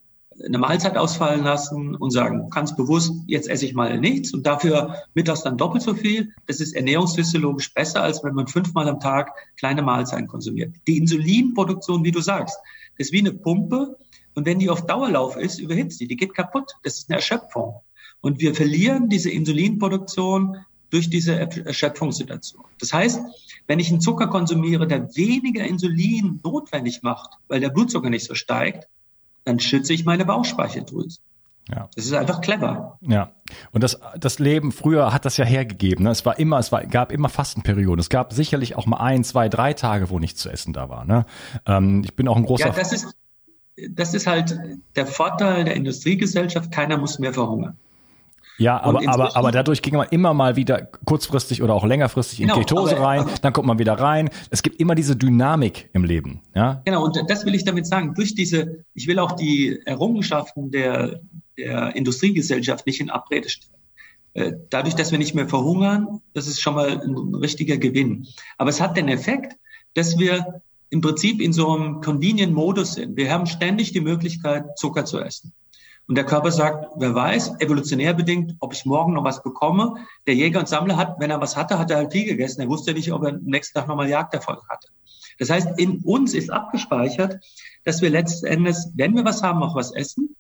eine 0.45 0.57
Mahlzeit 0.57 0.97
ausfallen 0.97 1.43
lassen 1.43 1.95
und 1.95 2.11
sagen, 2.11 2.49
ganz 2.49 2.75
bewusst, 2.75 3.13
jetzt 3.27 3.49
esse 3.49 3.65
ich 3.65 3.73
mal 3.73 3.99
nichts 3.99 4.33
und 4.33 4.45
dafür 4.45 4.95
mittags 5.13 5.43
dann 5.43 5.57
doppelt 5.57 5.83
so 5.83 5.93
viel. 5.93 6.33
Das 6.47 6.59
ist 6.59 6.75
ernährungsphysiologisch 6.75 7.73
besser, 7.73 8.01
als 8.01 8.23
wenn 8.23 8.33
man 8.33 8.47
fünfmal 8.47 8.87
am 8.89 8.99
Tag 8.99 9.31
kleine 9.57 9.81
Mahlzeiten 9.81 10.27
konsumiert. 10.27 10.75
Die 10.87 10.97
Insulinproduktion, 10.97 12.03
wie 12.03 12.11
du 12.11 12.21
sagst, 12.21 12.57
ist 12.97 13.11
wie 13.11 13.19
eine 13.19 13.33
Pumpe 13.33 13.97
und 14.35 14.45
wenn 14.45 14.59
die 14.59 14.69
auf 14.69 14.85
Dauerlauf 14.85 15.37
ist, 15.37 15.59
überhitzt 15.59 15.99
die, 15.99 16.07
die 16.07 16.17
geht 16.17 16.33
kaputt. 16.33 16.73
Das 16.83 16.97
ist 16.97 17.09
eine 17.09 17.17
Erschöpfung. 17.17 17.81
Und 18.21 18.39
wir 18.39 18.55
verlieren 18.55 19.09
diese 19.09 19.29
Insulinproduktion 19.29 20.57
durch 20.89 21.09
diese 21.09 21.37
Erschöpfungssituation. 21.39 22.63
Das 22.79 22.93
heißt, 22.93 23.19
wenn 23.67 23.79
ich 23.79 23.89
einen 23.89 24.01
Zucker 24.01 24.27
konsumiere, 24.27 24.87
der 24.87 25.15
weniger 25.15 25.63
Insulin 25.65 26.39
notwendig 26.43 27.01
macht, 27.01 27.31
weil 27.47 27.59
der 27.59 27.69
Blutzucker 27.69 28.09
nicht 28.09 28.25
so 28.25 28.35
steigt, 28.35 28.87
dann 29.45 29.59
schütze 29.59 29.93
ich 29.93 30.05
meine 30.05 30.25
Bauchspeicheldrüse. 30.25 31.19
Ja. 31.69 31.89
Das 31.95 32.05
ist 32.05 32.13
einfach 32.13 32.41
clever. 32.41 32.97
Ja. 33.01 33.31
Und 33.71 33.83
das, 33.83 33.99
das 34.17 34.39
Leben 34.39 34.71
früher 34.71 35.13
hat 35.13 35.23
das 35.25 35.37
ja 35.37 35.45
hergegeben. 35.45 36.03
Ne? 36.03 36.11
Es 36.11 36.25
war 36.25 36.37
immer, 36.37 36.59
es 36.59 36.71
war, 36.71 36.85
gab 36.85 37.11
immer 37.11 37.29
Fastenperioden. 37.29 37.99
Es 37.99 38.09
gab 38.09 38.33
sicherlich 38.33 38.75
auch 38.75 38.85
mal 38.85 38.97
ein, 38.97 39.23
zwei, 39.23 39.47
drei 39.47 39.73
Tage, 39.73 40.09
wo 40.09 40.19
nichts 40.19 40.41
zu 40.41 40.49
essen 40.49 40.73
da 40.73 40.89
war. 40.89 41.05
Ne? 41.05 41.25
Ähm, 41.65 42.01
ich 42.03 42.15
bin 42.15 42.27
auch 42.27 42.35
ein 42.35 42.45
großer. 42.45 42.67
Ja, 42.67 42.73
das 42.73 42.91
ist, 42.91 43.15
das 43.89 44.13
ist 44.13 44.27
halt 44.27 44.59
der 44.95 45.07
Vorteil 45.07 45.63
der 45.63 45.75
Industriegesellschaft. 45.75 46.71
Keiner 46.71 46.97
muss 46.97 47.19
mehr 47.19 47.33
verhungern. 47.33 47.77
Ja, 48.57 48.81
aber, 48.81 49.01
aber, 49.07 49.35
aber 49.35 49.51
dadurch 49.51 49.81
ging 49.81 49.95
man 49.95 50.07
immer 50.09 50.33
mal 50.33 50.55
wieder 50.55 50.81
kurzfristig 51.05 51.63
oder 51.63 51.73
auch 51.73 51.85
längerfristig 51.85 52.39
in 52.39 52.47
genau, 52.47 52.59
Ketose 52.59 52.95
aber, 52.97 53.05
rein, 53.05 53.19
aber, 53.21 53.31
dann 53.41 53.53
kommt 53.53 53.67
man 53.67 53.79
wieder 53.79 53.93
rein. 53.93 54.29
Es 54.51 54.61
gibt 54.61 54.79
immer 54.79 54.95
diese 54.95 55.15
Dynamik 55.15 55.89
im 55.93 56.03
Leben. 56.03 56.41
Ja? 56.55 56.81
Genau, 56.85 57.03
und 57.03 57.17
das 57.27 57.45
will 57.45 57.55
ich 57.55 57.65
damit 57.65 57.87
sagen. 57.87 58.13
Durch 58.13 58.35
diese, 58.35 58.85
ich 58.93 59.07
will 59.07 59.19
auch 59.19 59.31
die 59.31 59.79
Errungenschaften 59.85 60.71
der, 60.71 61.21
der 61.57 61.95
Industriegesellschaft 61.95 62.85
nicht 62.85 63.01
in 63.01 63.09
Abrede 63.09 63.49
stellen. 63.49 63.73
Äh, 64.33 64.53
dadurch, 64.69 64.95
dass 64.95 65.11
wir 65.11 65.19
nicht 65.19 65.35
mehr 65.35 65.47
verhungern, 65.47 66.21
das 66.33 66.47
ist 66.47 66.61
schon 66.61 66.75
mal 66.75 67.01
ein 67.01 67.35
richtiger 67.35 67.77
Gewinn. 67.77 68.27
Aber 68.57 68.69
es 68.69 68.81
hat 68.81 68.97
den 68.97 69.07
Effekt, 69.07 69.55
dass 69.93 70.17
wir 70.17 70.61
im 70.89 71.01
Prinzip 71.01 71.41
in 71.41 71.53
so 71.53 71.75
einem 71.75 72.01
Convenient-Modus 72.01 72.93
sind. 72.93 73.17
Wir 73.17 73.31
haben 73.31 73.47
ständig 73.47 73.93
die 73.93 74.01
Möglichkeit, 74.01 74.77
Zucker 74.77 75.05
zu 75.05 75.19
essen. 75.19 75.51
Und 76.07 76.15
der 76.15 76.25
Körper 76.25 76.51
sagt, 76.51 76.91
wer 76.97 77.15
weiß, 77.15 77.59
evolutionär 77.59 78.13
bedingt, 78.13 78.55
ob 78.59 78.73
ich 78.73 78.85
morgen 78.85 79.13
noch 79.13 79.23
was 79.23 79.41
bekomme. 79.41 79.95
Der 80.27 80.35
Jäger 80.35 80.59
und 80.59 80.67
Sammler 80.67 80.97
hat, 80.97 81.19
wenn 81.19 81.31
er 81.31 81.39
was 81.39 81.55
hatte, 81.55 81.79
hat 81.79 81.91
er 81.91 81.97
halt 81.97 82.11
viel 82.11 82.25
gegessen. 82.25 82.61
Er 82.61 82.67
wusste 82.67 82.93
nicht, 82.93 83.11
ob 83.13 83.23
er 83.23 83.29
am 83.29 83.43
nächsten 83.43 83.79
Tag 83.79 83.87
nochmal 83.87 84.09
Jagderfolg 84.09 84.67
hatte. 84.69 84.89
Das 85.39 85.49
heißt, 85.49 85.79
in 85.79 85.99
uns 85.99 86.33
ist 86.33 86.49
abgespeichert, 86.49 87.39
dass 87.85 88.01
wir 88.01 88.09
letzten 88.09 88.47
Endes, 88.47 88.91
wenn 88.95 89.15
wir 89.15 89.23
was 89.25 89.41
haben, 89.41 89.63
auch 89.63 89.75
was 89.75 89.93
essen. 89.93 90.35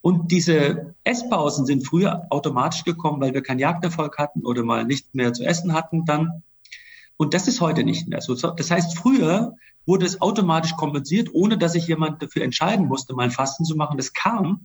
Und 0.00 0.30
diese 0.30 0.94
Esspausen 1.04 1.66
sind 1.66 1.86
früher 1.86 2.26
automatisch 2.30 2.84
gekommen, 2.84 3.20
weil 3.20 3.34
wir 3.34 3.42
keinen 3.42 3.58
Jagderfolg 3.58 4.18
hatten 4.18 4.44
oder 4.44 4.62
mal 4.62 4.84
nichts 4.84 5.08
mehr 5.12 5.32
zu 5.32 5.44
essen 5.44 5.72
hatten 5.72 6.04
dann. 6.04 6.42
Und 7.16 7.34
das 7.34 7.48
ist 7.48 7.60
heute 7.60 7.82
nicht 7.82 8.08
mehr 8.08 8.20
so. 8.20 8.34
Das 8.34 8.70
heißt, 8.70 8.96
früher 8.96 9.56
wurde 9.86 10.06
es 10.06 10.20
automatisch 10.20 10.76
kompensiert, 10.76 11.30
ohne 11.32 11.58
dass 11.58 11.72
sich 11.72 11.88
jemand 11.88 12.22
dafür 12.22 12.42
entscheiden 12.42 12.86
musste, 12.86 13.14
mal 13.14 13.30
Fasten 13.30 13.64
zu 13.64 13.74
machen. 13.74 13.96
Das 13.96 14.12
kam, 14.12 14.64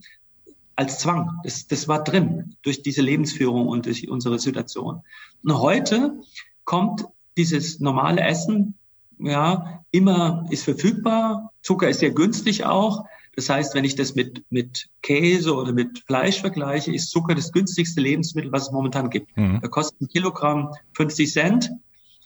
als 0.76 0.98
Zwang. 0.98 1.40
Das, 1.44 1.66
das 1.66 1.88
war 1.88 2.02
drin 2.02 2.56
durch 2.62 2.82
diese 2.82 3.02
Lebensführung 3.02 3.68
und 3.68 3.86
durch 3.86 4.08
unsere 4.08 4.38
Situation. 4.38 5.02
Und 5.42 5.58
heute 5.58 6.20
kommt 6.64 7.04
dieses 7.36 7.80
normale 7.80 8.20
Essen, 8.22 8.74
ja, 9.18 9.84
immer 9.90 10.44
ist 10.50 10.64
verfügbar. 10.64 11.52
Zucker 11.62 11.88
ist 11.88 12.00
sehr 12.00 12.10
günstig 12.10 12.64
auch. 12.64 13.04
Das 13.36 13.48
heißt, 13.48 13.74
wenn 13.74 13.84
ich 13.84 13.96
das 13.96 14.14
mit, 14.14 14.44
mit 14.50 14.88
Käse 15.02 15.54
oder 15.54 15.72
mit 15.72 16.00
Fleisch 16.06 16.40
vergleiche, 16.40 16.92
ist 16.92 17.10
Zucker 17.10 17.34
das 17.34 17.52
günstigste 17.52 18.00
Lebensmittel, 18.00 18.52
was 18.52 18.64
es 18.64 18.72
momentan 18.72 19.10
gibt. 19.10 19.36
Mhm. 19.36 19.60
Da 19.60 19.68
kostet 19.68 20.00
ein 20.00 20.08
Kilogramm 20.08 20.70
50 20.94 21.32
Cent. 21.32 21.70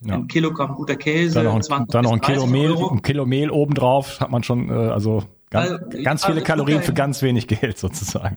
Ja. 0.01 0.15
Ein 0.15 0.29
Kilogramm 0.29 0.75
guter 0.75 0.97
Käse. 0.97 1.35
Dann 1.35 1.45
noch 1.47 1.57
ein, 1.57 1.63
20 1.63 1.93
dann 1.93 2.05
noch 2.05 2.13
ein 2.13 2.21
Kilo 2.21 2.47
Mehl, 2.47 2.77
ein 2.77 3.03
Kilo 3.03 3.27
Mehl 3.27 3.51
obendrauf 3.51 4.21
hat 4.21 4.31
man 4.31 4.43
schon, 4.45 4.69
äh, 4.71 4.73
also 4.73 5.25
Ganz, 5.51 5.71
also, 5.71 6.03
ganz 6.03 6.25
viele 6.25 6.37
also 6.37 6.47
Kalorien 6.47 6.83
für 6.83 6.93
ganz 6.93 7.23
wenig 7.23 7.47
Geld 7.47 7.79
sozusagen. 7.79 8.37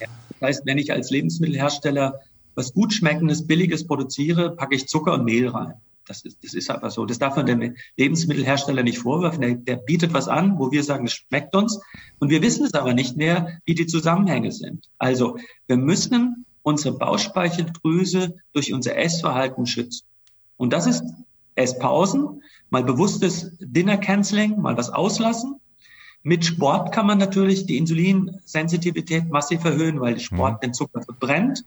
Ja, 0.00 0.06
das 0.40 0.48
heißt, 0.48 0.66
wenn 0.66 0.78
ich 0.78 0.92
als 0.92 1.10
Lebensmittelhersteller 1.10 2.20
was 2.54 2.72
gut 2.72 2.92
schmeckendes, 2.92 3.46
billiges 3.46 3.86
produziere, 3.86 4.54
packe 4.54 4.76
ich 4.76 4.86
Zucker 4.86 5.14
und 5.14 5.24
Mehl 5.24 5.48
rein. 5.48 5.74
Das 6.06 6.22
ist, 6.22 6.44
das 6.44 6.52
ist 6.52 6.70
einfach 6.70 6.90
so. 6.90 7.06
Das 7.06 7.18
darf 7.18 7.36
man 7.36 7.46
dem 7.46 7.76
Lebensmittelhersteller 7.96 8.82
nicht 8.82 8.98
vorwerfen. 8.98 9.40
Der, 9.40 9.54
der 9.54 9.76
bietet 9.76 10.12
was 10.12 10.28
an, 10.28 10.58
wo 10.58 10.70
wir 10.70 10.84
sagen, 10.84 11.06
es 11.06 11.14
schmeckt 11.14 11.56
uns. 11.56 11.80
Und 12.18 12.28
wir 12.28 12.42
wissen 12.42 12.66
es 12.66 12.74
aber 12.74 12.92
nicht 12.92 13.16
mehr, 13.16 13.58
wie 13.64 13.74
die 13.74 13.86
Zusammenhänge 13.86 14.52
sind. 14.52 14.90
Also 14.98 15.38
wir 15.66 15.78
müssen 15.78 16.44
unsere 16.62 16.96
Bauchspeicheldrüse 16.96 18.36
durch 18.52 18.72
unser 18.72 18.96
Essverhalten 18.96 19.66
schützen. 19.66 20.06
Und 20.56 20.72
das 20.72 20.86
ist 20.86 21.02
Esspausen, 21.54 22.42
mal 22.68 22.84
bewusstes 22.84 23.56
Dinner 23.58 23.96
Canceling, 23.96 24.60
mal 24.60 24.76
was 24.76 24.90
auslassen 24.90 25.60
mit 26.24 26.44
Sport 26.44 26.90
kann 26.90 27.06
man 27.06 27.18
natürlich 27.18 27.66
die 27.66 27.76
Insulinsensitivität 27.76 29.30
massiv 29.30 29.62
erhöhen, 29.64 30.00
weil 30.00 30.18
Sport 30.18 30.54
mhm. 30.54 30.60
den 30.60 30.74
Zucker 30.74 31.02
verbrennt. 31.02 31.64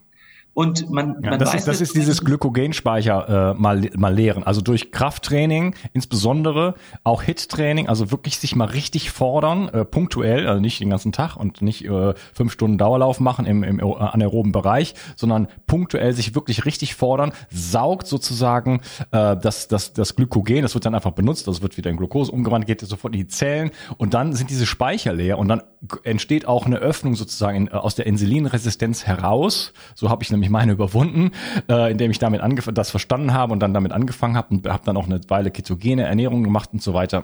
Und 0.57 0.89
man, 0.89 1.17
ja, 1.21 1.29
man 1.29 1.39
das 1.39 1.49
weiß, 1.49 1.59
ist, 1.59 1.67
das 1.67 1.81
ist 1.81 1.95
dieses 1.95 2.25
Glykogenspeicher 2.25 3.51
äh, 3.51 3.61
mal, 3.61 3.91
mal 3.95 4.11
leeren. 4.11 4.41
Also 4.41 4.61
durch 4.61 4.91
Krafttraining, 4.91 5.75
insbesondere 5.93 6.73
auch 7.03 7.21
Hit-Training, 7.21 7.87
also 7.87 8.09
wirklich 8.09 8.39
sich 8.39 8.55
mal 8.55 8.65
richtig 8.65 9.11
fordern, 9.11 9.69
äh, 9.69 9.85
punktuell, 9.85 10.47
also 10.47 10.59
nicht 10.59 10.79
den 10.79 10.89
ganzen 10.89 11.11
Tag 11.11 11.35
und 11.35 11.61
nicht 11.61 11.85
äh, 11.85 12.15
fünf 12.33 12.53
Stunden 12.53 12.79
Dauerlauf 12.79 13.19
machen 13.19 13.45
im, 13.45 13.61
im 13.61 13.79
anaeroben 13.79 14.51
Bereich, 14.51 14.95
sondern 15.15 15.47
punktuell 15.67 16.13
sich 16.13 16.33
wirklich 16.33 16.65
richtig 16.65 16.95
fordern, 16.95 17.33
saugt 17.51 18.07
sozusagen 18.07 18.81
äh, 19.11 19.37
das, 19.37 19.67
das, 19.67 19.93
das 19.93 20.15
Glykogen, 20.15 20.63
das 20.63 20.73
wird 20.73 20.87
dann 20.87 20.95
einfach 20.95 21.11
benutzt, 21.11 21.47
das 21.47 21.61
wird 21.61 21.77
wieder 21.77 21.91
in 21.91 21.97
Glucose 21.97 22.31
umgewandelt, 22.31 22.65
geht 22.65 22.81
sofort 22.81 23.13
in 23.13 23.19
die 23.19 23.27
Zellen 23.27 23.69
und 23.97 24.15
dann 24.15 24.33
sind 24.33 24.49
diese 24.49 24.65
Speicher 24.65 25.13
leer 25.13 25.37
und 25.37 25.49
dann 25.49 25.61
entsteht 26.01 26.47
auch 26.47 26.65
eine 26.65 26.77
Öffnung 26.77 27.15
sozusagen 27.15 27.67
in, 27.67 27.69
aus 27.69 27.93
der 27.93 28.07
Insulinresistenz 28.07 29.05
heraus. 29.05 29.71
So 29.93 30.09
habe 30.09 30.23
ich 30.23 30.31
nämlich 30.31 30.46
ich 30.47 30.51
meine 30.51 30.71
überwunden, 30.71 31.31
äh, 31.69 31.91
indem 31.91 32.11
ich 32.11 32.19
damit 32.19 32.41
das 32.73 32.89
verstanden 32.89 33.33
habe 33.33 33.53
und 33.53 33.59
dann 33.59 33.73
damit 33.73 33.91
angefangen 33.91 34.35
habe 34.35 34.55
und 34.55 34.67
habe 34.67 34.83
dann 34.85 34.97
auch 34.97 35.05
eine 35.05 35.21
Weile 35.27 35.51
ketogene 35.51 36.03
Ernährung 36.03 36.43
gemacht 36.43 36.69
und 36.73 36.81
so 36.81 36.93
weiter. 36.93 37.23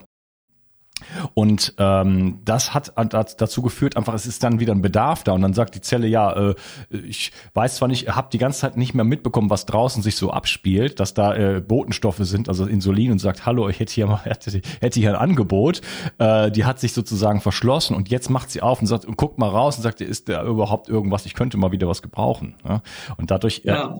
Und 1.34 1.74
ähm, 1.80 2.40
das 2.46 2.74
hat 2.74 2.94
dazu 2.96 3.62
geführt, 3.62 3.98
einfach 3.98 4.14
es 4.14 4.26
ist 4.26 4.44
dann 4.44 4.60
wieder 4.60 4.74
ein 4.74 4.82
Bedarf 4.82 5.24
da 5.24 5.34
und 5.34 5.42
dann 5.42 5.54
sagt 5.54 5.76
die 5.76 5.82
Zelle, 5.82 6.08
ja, 6.08 6.32
äh, 6.52 6.56
ich 6.92 7.32
weiß 7.54 7.76
zwar 7.76 7.88
nicht, 7.88 8.10
habe 8.10 8.30
die 8.32 8.38
ganze 8.38 8.62
Zeit 8.62 8.78
nicht 8.78 8.94
mehr 8.94 9.04
mitbekommen, 9.04 9.50
was 9.50 9.66
draußen 9.66 10.04
sich 10.04 10.16
so 10.16 10.32
abspielt, 10.32 11.00
dass 11.00 11.14
da 11.14 11.36
äh, 11.36 11.62
Botenstoffe 11.62 12.20
sind, 12.20 12.48
also 12.48 12.66
Insulin 12.66 13.12
und 13.12 13.20
sagt, 13.20 13.46
hallo, 13.46 13.70
ich 13.70 13.80
hätte 13.80 13.94
hier 13.94 14.08
mal 14.08 14.22
hätte, 14.24 14.62
hätte 14.82 15.00
hier 15.00 15.10
ein 15.10 15.30
Angebot. 15.30 15.82
Äh, 16.20 16.52
die 16.52 16.66
hat 16.66 16.80
sich 16.80 16.94
sozusagen 16.94 17.42
verschlossen 17.42 17.96
und 17.96 18.10
jetzt 18.10 18.30
macht 18.30 18.52
sie 18.52 18.62
auf 18.62 18.80
und 18.80 18.88
sagt 18.88 19.06
und 19.06 19.18
guckt 19.18 19.40
mal 19.40 19.50
raus 19.50 19.78
und 19.78 19.84
sagt, 19.84 20.02
ist 20.02 20.30
da 20.30 20.46
überhaupt 20.46 20.90
irgendwas? 20.90 21.26
Ich 21.26 21.34
könnte 21.34 21.58
mal 21.58 21.72
wieder 21.72 21.88
was 21.88 22.02
gebrauchen. 22.02 22.56
Ja? 22.68 22.82
Und 23.18 23.32
dadurch 23.32 23.62
ja. 23.64 24.00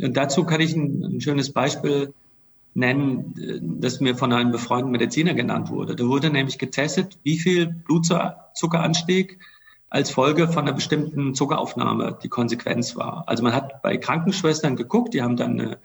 Und 0.00 0.16
dazu 0.16 0.44
kann 0.44 0.60
ich 0.60 0.74
ein, 0.74 1.04
ein 1.04 1.20
schönes 1.20 1.52
Beispiel 1.52 2.12
nennen, 2.74 3.78
das 3.80 4.00
mir 4.00 4.16
von 4.16 4.32
einem 4.32 4.50
befreundeten 4.50 4.92
Mediziner 4.92 5.34
genannt 5.34 5.70
wurde. 5.70 5.94
Da 5.94 6.04
wurde 6.04 6.30
nämlich 6.30 6.58
getestet, 6.58 7.18
wie 7.22 7.38
viel 7.38 7.66
Blutzuckeranstieg 7.66 9.38
als 9.90 10.10
Folge 10.10 10.48
von 10.48 10.62
einer 10.62 10.72
bestimmten 10.72 11.34
Zuckeraufnahme 11.34 12.18
die 12.22 12.30
Konsequenz 12.30 12.96
war. 12.96 13.24
Also 13.26 13.42
man 13.42 13.52
hat 13.52 13.82
bei 13.82 13.98
Krankenschwestern 13.98 14.74
geguckt, 14.74 15.12
die 15.12 15.20
haben 15.20 15.36
dann 15.36 15.60
eine, 15.60 15.78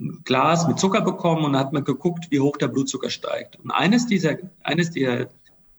ein 0.00 0.22
Glas 0.24 0.66
mit 0.66 0.80
Zucker 0.80 1.00
bekommen 1.00 1.44
und 1.44 1.52
dann 1.52 1.62
hat 1.62 1.72
man 1.72 1.84
geguckt, 1.84 2.26
wie 2.30 2.40
hoch 2.40 2.56
der 2.56 2.68
Blutzucker 2.68 3.08
steigt. 3.08 3.56
Und 3.60 3.70
eines 3.70 4.06
dieser, 4.06 4.36
eines 4.64 4.90
der, 4.90 5.28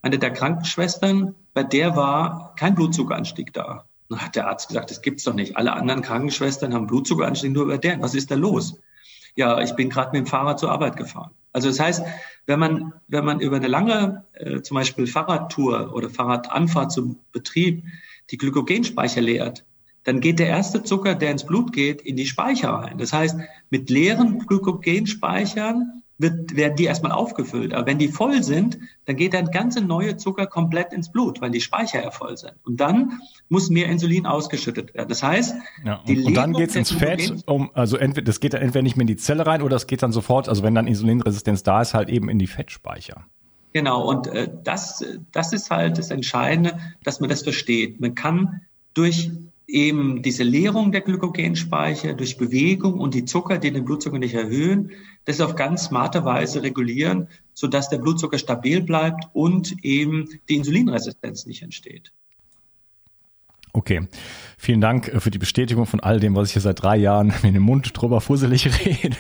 eine 0.01 0.17
der 0.17 0.31
Krankenschwestern, 0.31 1.35
bei 1.53 1.63
der 1.63 1.97
war 1.97 2.55
kein 2.55 2.73
Blutzuckeranstieg 2.73 3.51
da. 3.51 3.83
Dann 4.07 4.21
hat 4.21 4.37
der 4.37 4.47
Arzt 4.47 4.69
gesagt, 4.69 4.89
das 4.89 5.01
gibt's 5.01 5.25
doch 5.25 5.33
nicht. 5.33 5.57
Alle 5.57 5.73
anderen 5.73 6.01
Krankenschwestern 6.01 6.73
haben 6.73 6.87
Blutzuckeranstieg 6.87 7.51
nur 7.51 7.67
bei 7.67 7.77
der. 7.77 8.01
Was 8.01 8.15
ist 8.15 8.31
da 8.31 8.35
los? 8.35 8.79
Ja, 9.37 9.61
ich 9.61 9.73
bin 9.75 9.89
gerade 9.89 10.11
mit 10.11 10.25
dem 10.25 10.27
Fahrrad 10.27 10.59
zur 10.59 10.71
Arbeit 10.71 10.97
gefahren. 10.97 11.29
Also 11.53 11.69
das 11.69 11.79
heißt, 11.79 12.03
wenn 12.47 12.59
man, 12.59 12.93
wenn 13.07 13.23
man 13.23 13.39
über 13.39 13.55
eine 13.55 13.67
lange, 13.67 14.25
äh, 14.33 14.61
zum 14.61 14.75
Beispiel 14.75 15.05
Fahrradtour 15.05 15.93
oder 15.93 16.09
Fahrradanfahrt 16.09 16.91
zum 16.91 17.19
Betrieb 17.31 17.83
die 18.31 18.37
Glykogenspeicher 18.37 19.21
leert, 19.21 19.63
dann 20.03 20.21
geht 20.21 20.39
der 20.39 20.47
erste 20.47 20.83
Zucker, 20.83 21.15
der 21.15 21.31
ins 21.31 21.45
Blut 21.45 21.71
geht, 21.71 22.01
in 22.01 22.15
die 22.15 22.25
Speicher 22.25 22.69
rein. 22.69 22.97
Das 22.97 23.13
heißt, 23.13 23.37
mit 23.69 23.89
leeren 23.91 24.39
Glykogenspeichern 24.39 25.96
wird, 26.17 26.55
werden 26.55 26.75
die 26.75 26.85
erstmal 26.85 27.11
aufgefüllt. 27.11 27.73
Aber 27.73 27.85
wenn 27.85 27.99
die 27.99 28.07
voll 28.07 28.43
sind, 28.43 28.79
dann 29.05 29.15
geht 29.15 29.33
der 29.33 29.43
ganze 29.43 29.81
neue 29.81 30.17
Zucker 30.17 30.47
komplett 30.47 30.93
ins 30.93 31.11
Blut, 31.11 31.41
weil 31.41 31.51
die 31.51 31.61
Speicher 31.61 32.03
ja 32.03 32.11
voll 32.11 32.37
sind. 32.37 32.53
Und 32.63 32.77
dann 32.77 33.19
muss 33.49 33.69
mehr 33.69 33.87
Insulin 33.87 34.25
ausgeschüttet 34.25 34.93
werden. 34.93 35.09
Das 35.09 35.23
heißt, 35.23 35.55
ja, 35.85 36.01
und, 36.07 36.25
und 36.25 36.33
dann 36.33 36.53
geht's 36.53 36.75
ins 36.75 36.91
Fett, 36.91 37.43
um, 37.45 37.69
also 37.73 37.97
entweder, 37.97 38.25
das 38.25 38.39
geht 38.39 38.53
dann 38.53 38.61
entweder 38.61 38.83
nicht 38.83 38.97
mehr 38.97 39.03
in 39.03 39.07
die 39.07 39.17
Zelle 39.17 39.45
rein 39.45 39.61
oder 39.61 39.75
es 39.75 39.87
geht 39.87 40.01
dann 40.01 40.11
sofort, 40.11 40.49
also 40.49 40.63
wenn 40.63 40.75
dann 40.75 40.87
Insulinresistenz 40.87 41.63
da 41.63 41.81
ist, 41.81 41.93
halt 41.93 42.09
eben 42.09 42.29
in 42.29 42.39
die 42.39 42.47
Fettspeicher. 42.47 43.25
Genau, 43.73 44.03
und 44.09 44.27
äh, 44.27 44.49
das, 44.63 45.05
das 45.31 45.53
ist 45.53 45.69
halt 45.69 45.97
das 45.97 46.09
Entscheidende, 46.09 46.79
dass 47.03 47.19
man 47.19 47.29
das 47.29 47.43
versteht. 47.43 47.99
Man 47.99 48.15
kann 48.15 48.61
durch 48.93 49.29
eben 49.67 50.21
diese 50.21 50.43
Leerung 50.43 50.91
der 50.91 51.01
Glykogenspeicher 51.01 52.13
durch 52.13 52.37
Bewegung 52.37 52.99
und 52.99 53.13
die 53.13 53.25
Zucker, 53.25 53.57
die 53.57 53.71
den 53.71 53.83
Blutzucker 53.83 54.17
nicht 54.17 54.33
erhöhen, 54.33 54.91
das 55.25 55.41
auf 55.41 55.55
ganz 55.55 55.85
smarte 55.85 56.23
Weise 56.23 56.63
regulieren, 56.63 57.27
sodass 57.53 57.89
der 57.89 57.97
Blutzucker 57.97 58.37
stabil 58.37 58.81
bleibt 58.81 59.25
und 59.33 59.83
eben 59.83 60.29
die 60.47 60.55
Insulinresistenz 60.55 61.45
nicht 61.45 61.63
entsteht. 61.63 62.13
Okay, 63.73 64.07
vielen 64.57 64.81
Dank 64.81 65.09
äh, 65.09 65.19
für 65.19 65.29
die 65.29 65.37
Bestätigung 65.37 65.85
von 65.85 65.99
all 65.99 66.19
dem, 66.19 66.35
was 66.35 66.47
ich 66.47 66.53
hier 66.53 66.61
seit 66.61 66.81
drei 66.81 66.95
Jahren 66.97 67.27
mit 67.43 67.53
dem 67.53 67.61
Mund 67.61 67.91
drüber 67.93 68.21
fusselig 68.21 68.65
rede. 68.85 69.17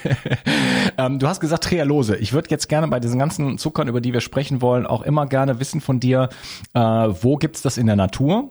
ähm, 0.97 1.19
du 1.19 1.27
hast 1.27 1.41
gesagt 1.41 1.65
Trealose. 1.65 2.15
Ich 2.15 2.33
würde 2.33 2.49
jetzt 2.49 2.67
gerne 2.67 2.87
bei 2.87 2.99
diesen 2.99 3.19
ganzen 3.19 3.57
Zuckern, 3.57 3.87
über 3.87 4.01
die 4.01 4.13
wir 4.13 4.21
sprechen 4.21 4.61
wollen, 4.61 4.87
auch 4.87 5.03
immer 5.03 5.27
gerne 5.27 5.59
wissen 5.59 5.81
von 5.81 5.99
dir, 5.99 6.29
äh, 6.73 6.79
wo 6.79 7.35
gibt's 7.35 7.61
das 7.61 7.77
in 7.77 7.85
der 7.85 7.97
Natur? 7.97 8.49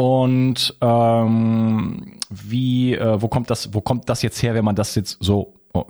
Und 0.00 0.78
ähm, 0.80 2.16
wie, 2.30 2.94
äh, 2.94 3.20
wo 3.20 3.28
kommt 3.28 3.50
das, 3.50 3.74
wo 3.74 3.82
kommt 3.82 4.08
das 4.08 4.22
jetzt 4.22 4.42
her, 4.42 4.54
wenn 4.54 4.64
man 4.64 4.74
das 4.74 4.94
jetzt 4.94 5.18
so 5.20 5.52
oh, 5.74 5.84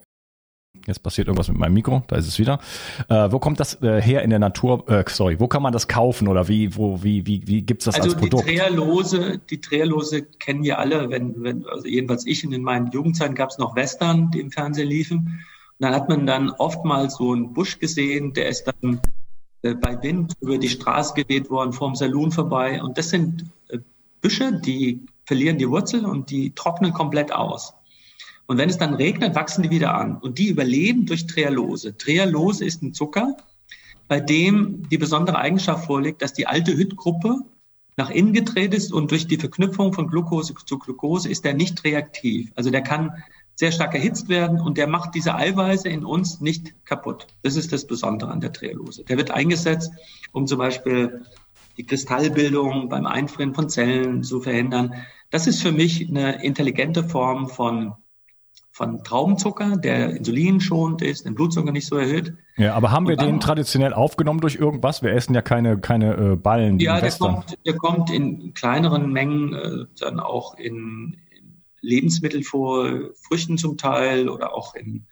Jetzt 0.84 1.04
passiert 1.04 1.28
irgendwas 1.28 1.46
mit 1.46 1.58
meinem 1.58 1.74
Mikro, 1.74 2.02
da 2.08 2.16
ist 2.16 2.26
es 2.26 2.36
wieder. 2.40 2.58
Äh, 3.08 3.30
wo 3.30 3.38
kommt 3.38 3.60
das 3.60 3.80
äh, 3.82 4.02
her 4.02 4.22
in 4.22 4.30
der 4.30 4.40
Natur? 4.40 4.88
Äh, 4.88 5.04
sorry, 5.06 5.38
wo 5.38 5.46
kann 5.46 5.62
man 5.62 5.72
das 5.72 5.86
kaufen 5.86 6.26
oder 6.26 6.48
wie, 6.48 6.74
wo, 6.74 7.00
wie, 7.04 7.24
wie, 7.24 7.46
wie 7.46 7.62
gibt's 7.62 7.84
das 7.84 7.94
also 7.94 8.08
als 8.08 8.16
Produkt? 8.16 8.48
Die 8.48 8.56
Trehalose, 8.56 9.40
die 9.48 9.60
Trehalose 9.60 10.22
kennen 10.22 10.64
wir 10.64 10.80
alle, 10.80 11.08
wenn, 11.08 11.40
wenn, 11.44 11.64
also 11.66 11.86
jedenfalls 11.86 12.26
ich 12.26 12.42
in 12.42 12.62
meinen 12.62 12.90
Jugendzeiten 12.90 13.36
gab 13.36 13.50
es 13.50 13.58
noch 13.58 13.76
Western, 13.76 14.32
die 14.32 14.40
im 14.40 14.50
Fernsehen 14.50 14.88
liefen. 14.88 15.18
Und 15.18 15.86
dann 15.86 15.94
hat 15.94 16.08
man 16.08 16.26
dann 16.26 16.50
oftmals 16.50 17.14
so 17.14 17.32
einen 17.32 17.52
Busch 17.52 17.78
gesehen, 17.78 18.32
der 18.32 18.48
ist 18.48 18.64
dann 18.64 19.00
äh, 19.62 19.74
bei 19.74 20.02
Wind 20.02 20.32
über 20.40 20.58
die 20.58 20.68
Straße 20.68 21.14
geweht 21.14 21.48
worden, 21.48 21.72
vorm 21.72 21.94
Saloon 21.94 22.32
vorbei. 22.32 22.82
Und 22.82 22.98
das 22.98 23.10
sind 23.10 23.44
Büsche, 24.20 24.52
die 24.52 25.06
verlieren 25.24 25.58
die 25.58 25.68
Wurzel 25.68 26.04
und 26.04 26.30
die 26.30 26.54
trocknen 26.54 26.92
komplett 26.92 27.32
aus. 27.32 27.74
Und 28.46 28.58
wenn 28.58 28.68
es 28.68 28.78
dann 28.78 28.94
regnet, 28.94 29.36
wachsen 29.36 29.62
die 29.62 29.70
wieder 29.70 29.94
an. 29.94 30.16
Und 30.16 30.38
die 30.38 30.48
überleben 30.48 31.06
durch 31.06 31.26
Trehalose. 31.26 31.96
Trehalose 31.96 32.64
ist 32.64 32.82
ein 32.82 32.94
Zucker, 32.94 33.36
bei 34.08 34.18
dem 34.18 34.88
die 34.88 34.98
besondere 34.98 35.38
Eigenschaft 35.38 35.86
vorliegt, 35.86 36.20
dass 36.20 36.32
die 36.32 36.48
alte 36.48 36.76
Hüttgruppe 36.76 37.44
nach 37.96 38.10
innen 38.10 38.32
gedreht 38.32 38.74
ist 38.74 38.92
und 38.92 39.10
durch 39.12 39.28
die 39.28 39.36
Verknüpfung 39.36 39.92
von 39.92 40.08
Glucose 40.08 40.54
zu 40.66 40.78
Glucose 40.78 41.28
ist 41.28 41.44
der 41.44 41.54
nicht 41.54 41.84
reaktiv. 41.84 42.50
Also 42.56 42.70
der 42.70 42.82
kann 42.82 43.22
sehr 43.54 43.72
stark 43.72 43.94
erhitzt 43.94 44.28
werden 44.28 44.60
und 44.60 44.78
der 44.78 44.86
macht 44.86 45.14
diese 45.14 45.34
Eiweiße 45.34 45.88
in 45.88 46.04
uns 46.04 46.40
nicht 46.40 46.74
kaputt. 46.86 47.26
Das 47.42 47.56
ist 47.56 47.72
das 47.72 47.86
Besondere 47.86 48.30
an 48.30 48.40
der 48.40 48.52
Trehalose. 48.52 49.04
Der 49.04 49.16
wird 49.16 49.30
eingesetzt, 49.30 49.92
um 50.32 50.46
zum 50.46 50.58
Beispiel 50.58 51.26
die 51.80 51.86
Kristallbildung 51.86 52.90
beim 52.90 53.06
Einfrieren 53.06 53.54
von 53.54 53.70
Zellen 53.70 54.22
zu 54.22 54.42
verhindern. 54.42 54.94
Das 55.30 55.46
ist 55.46 55.62
für 55.62 55.72
mich 55.72 56.06
eine 56.10 56.44
intelligente 56.44 57.04
Form 57.04 57.48
von 57.48 57.94
von 58.72 59.02
Traubenzucker, 59.04 59.76
der 59.76 60.16
insulinschonend 60.16 61.02
ist, 61.02 61.26
den 61.26 61.34
Blutzucker 61.34 61.70
nicht 61.70 61.86
so 61.86 61.96
erhöht. 61.96 62.34
Ja, 62.56 62.74
aber 62.74 62.90
haben 62.90 63.08
wir 63.08 63.16
dann, 63.16 63.26
den 63.26 63.40
traditionell 63.40 63.92
aufgenommen 63.92 64.40
durch 64.40 64.54
irgendwas? 64.54 65.02
Wir 65.02 65.12
essen 65.12 65.34
ja 65.34 65.42
keine, 65.42 65.78
keine 65.78 66.14
äh, 66.14 66.36
Ballen. 66.36 66.78
Ja, 66.78 66.98
der 66.98 67.10
kommt, 67.10 67.58
der 67.66 67.76
kommt 67.76 68.10
in 68.10 68.54
kleineren 68.54 69.12
Mengen 69.12 69.52
äh, 69.52 69.84
dann 69.98 70.18
auch 70.18 70.56
in, 70.56 71.18
in 71.30 71.62
Lebensmittel 71.82 72.42
vor, 72.42 73.10
Früchten 73.28 73.58
zum 73.58 73.76
Teil 73.76 74.30
oder 74.30 74.54
auch 74.54 74.74
in 74.74 75.06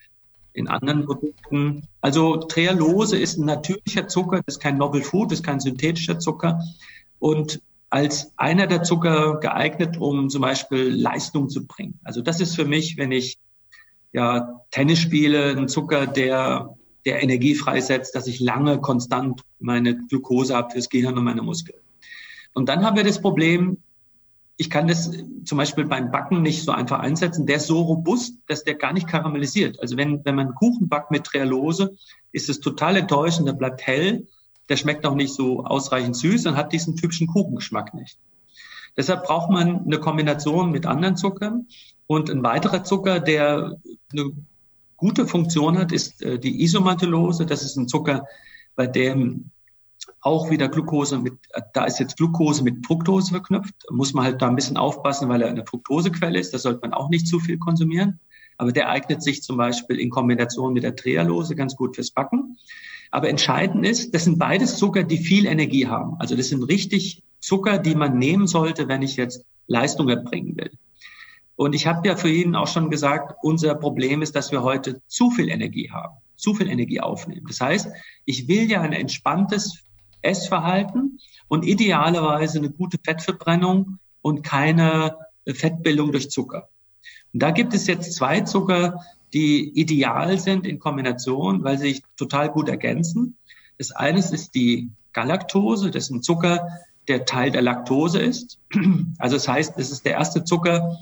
in 0.59 0.69
anderen 0.69 1.07
Produkten. 1.07 1.85
Also 2.01 2.37
Trehalose 2.37 3.19
ist 3.19 3.39
ein 3.39 3.47
natürlicher 3.47 4.09
Zucker, 4.09 4.43
das 4.45 4.57
ist 4.57 4.61
kein 4.61 4.77
Novel 4.77 5.03
Food, 5.03 5.31
das 5.31 5.41
ist 5.41 5.45
kein 5.45 5.61
synthetischer 5.61 6.19
Zucker 6.19 6.61
und 7.19 7.61
als 7.91 8.33
einer 8.37 8.67
der 8.67 8.83
Zucker 8.83 9.41
geeignet, 9.41 9.97
um 9.99 10.29
zum 10.29 10.43
Beispiel 10.43 10.89
Leistung 10.89 11.49
zu 11.49 11.67
bringen. 11.67 11.99
Also 12.05 12.21
das 12.21 12.41
ist 12.41 12.55
für 12.55 12.67
mich, 12.67 12.99
wenn 12.99 13.13
ich 13.13 13.39
ja 14.13 14.61
Tennis 14.71 14.99
spiele, 14.99 15.57
ein 15.57 15.69
Zucker, 15.69 16.07
der 16.07 16.77
der 17.09 17.23
Energie 17.23 17.55
freisetzt, 17.55 18.15
dass 18.15 18.27
ich 18.27 18.39
lange 18.39 18.81
konstant 18.81 19.41
meine 19.61 19.97
Glucose 19.97 20.55
habe 20.55 20.73
fürs 20.73 20.91
Gehirn 20.91 21.17
und 21.17 21.25
meine 21.25 21.41
Muskeln. 21.41 21.79
Und 22.53 22.69
dann 22.69 22.85
haben 22.85 22.97
wir 22.97 23.05
das 23.05 23.21
Problem, 23.21 23.79
ich 24.61 24.71
kann 24.71 24.89
das 24.89 25.11
zum 25.45 25.57
Beispiel 25.57 25.87
beim 25.87 26.11
Backen 26.11 26.43
nicht 26.43 26.65
so 26.65 26.73
einfach 26.73 26.99
einsetzen. 26.99 27.47
Der 27.47 27.57
ist 27.57 27.69
so 27.69 27.81
robust, 27.81 28.35
dass 28.49 28.65
der 28.65 28.75
gar 28.75 28.93
nicht 28.93 29.07
karamellisiert. 29.07 29.81
Also 29.81 29.97
wenn, 29.97 30.25
wenn 30.25 30.35
man 30.35 30.57
Kuchen 30.57 30.89
backt 30.89 31.13
mit 31.13 31.25
Trehalose, 31.25 31.97
ist 32.33 32.49
es 32.49 32.59
total 32.59 32.97
enttäuschend, 32.97 33.47
der 33.47 33.53
bleibt 33.53 33.87
hell, 33.87 34.27
der 34.69 34.77
schmeckt 34.77 35.07
auch 35.07 35.15
nicht 35.15 35.33
so 35.33 35.65
ausreichend 35.65 36.17
süß 36.17 36.47
und 36.47 36.57
hat 36.57 36.73
diesen 36.73 36.97
typischen 36.97 37.29
Kuchengeschmack 37.29 37.95
nicht. 37.95 38.19
Deshalb 38.97 39.25
braucht 39.25 39.49
man 39.49 39.85
eine 39.85 40.01
Kombination 40.01 40.73
mit 40.73 40.87
anderen 40.87 41.17
Zuckern. 41.17 41.69
Und 42.09 42.29
ein 42.29 42.43
weiterer 42.43 42.83
Zucker, 42.83 43.21
der 43.21 43.77
eine 44.13 44.33
gute 44.97 45.29
Funktion 45.29 45.79
hat, 45.79 45.93
ist 45.93 46.21
äh, 46.21 46.41
die 46.41 46.65
Isomantellose. 46.65 47.47
Das 47.47 47.63
ist 47.63 47.77
ein 47.77 47.87
Zucker, 47.87 48.27
bei 48.75 48.89
dem 48.89 49.51
auch 50.21 50.51
wieder 50.51 50.69
Glucose 50.69 51.19
mit, 51.19 51.35
da 51.75 51.85
ist 51.85 52.01
jetzt 52.01 52.17
Glucose 52.17 52.63
mit 52.63 52.85
Fructose 52.87 53.31
verknüpft. 53.31 53.75
Muss 53.91 54.15
man 54.15 54.25
halt 54.25 54.43
da 54.43 54.49
ein 54.49 54.57
bisschen 54.57 54.77
aufpassen, 54.77 55.29
weil 55.29 55.43
er 55.43 55.49
eine 55.49 55.65
Fructosequelle 55.65 56.39
ist. 56.39 56.53
Da 56.53 56.59
sollte 56.59 56.81
man 56.83 56.93
auch 56.93 57.09
nicht 57.09 57.27
zu 57.27 57.39
viel 57.39 57.59
konsumieren. 57.59 58.21
Aber 58.57 58.73
der 58.73 58.89
eignet 58.89 59.23
sich 59.23 59.43
zum 59.43 59.57
Beispiel 59.57 60.01
in 60.01 60.11
Kombination 60.11 60.73
mit 60.73 60.83
der 60.83 60.97
Trehalose 60.97 61.55
ganz 61.55 61.77
gut 61.77 61.95
fürs 61.95 62.11
Backen. 62.11 62.59
Aber 63.11 63.29
entscheidend 63.29 63.87
ist, 63.87 64.15
das 64.15 64.25
sind 64.25 64.39
beides 64.39 64.77
Zucker, 64.77 65.05
die 65.05 65.19
viel 65.19 65.47
Energie 65.47 65.87
haben. 65.87 66.17
Also 66.19 66.37
das 66.37 66.49
sind 66.49 66.65
richtig 66.65 67.23
Zucker, 67.41 67.79
die 67.79 67.95
man 67.95 68.19
nehmen 68.19 68.47
sollte, 68.47 68.89
wenn 68.89 69.03
ich 69.03 69.17
jetzt 69.17 69.45
Leistung 69.69 70.09
erbringen 70.09 70.57
will. 70.57 70.73
Und 71.57 71.75
ich 71.75 71.87
habe 71.87 72.07
ja 72.07 72.17
für 72.17 72.31
ihn 72.31 72.55
auch 72.55 72.69
schon 72.69 72.91
gesagt, 72.91 73.37
unser 73.43 73.75
Problem 73.75 74.23
ist, 74.23 74.37
dass 74.37 74.53
wir 74.53 74.63
heute 74.63 75.01
zu 75.07 75.31
viel 75.31 75.49
Energie 75.49 75.91
haben, 75.91 76.17
zu 76.37 76.55
viel 76.55 76.69
Energie 76.69 77.01
aufnehmen. 77.01 77.47
Das 77.49 77.61
heißt, 77.61 77.89
ich 78.27 78.47
will 78.49 78.71
ja 78.71 78.81
ein 78.81 78.93
entspanntes 78.93 79.85
Essverhalten 80.23 81.19
und 81.49 81.65
idealerweise 81.65 82.59
eine 82.59 82.71
gute 82.71 82.99
Fettverbrennung 83.03 83.99
und 84.23 84.43
keine 84.43 85.17
Fettbildung 85.47 86.13
durch 86.13 86.31
Zucker. 86.31 86.69
Und 87.33 87.43
da 87.43 87.51
gibt 87.51 87.75
es 87.75 87.87
jetzt 87.87 88.15
zwei 88.15 88.41
Zucker, 88.41 89.01
die 89.33 89.79
ideal 89.79 90.39
sind 90.39 90.67
in 90.67 90.79
Kombination, 90.79 91.63
weil 91.65 91.79
sie 91.79 91.91
sich 91.91 92.03
total 92.17 92.51
gut 92.51 92.69
ergänzen. 92.69 93.37
Das 93.77 93.93
eine 93.93 94.19
ist 94.19 94.55
die 94.55 94.91
Galaktose, 95.13 95.91
das 95.91 96.05
ist 96.05 96.11
ein 96.11 96.23
Zucker, 96.23 96.69
der 97.07 97.25
Teil 97.25 97.51
der 97.51 97.63
Laktose 97.63 98.21
ist. 98.21 98.59
Also 99.19 99.37
das 99.37 99.49
heißt, 99.49 99.75
es 99.77 99.91
ist 99.91 100.05
der 100.05 100.13
erste 100.13 100.45
Zucker, 100.45 100.99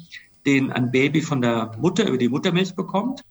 den 0.47 0.73
ein 0.73 0.91
Baby 0.91 1.21
von 1.21 1.43
der 1.43 1.73
Mutter 1.79 2.07
über 2.07 2.19
die 2.19 2.29
Muttermilch 2.29 2.75
bekommt. 2.75 3.23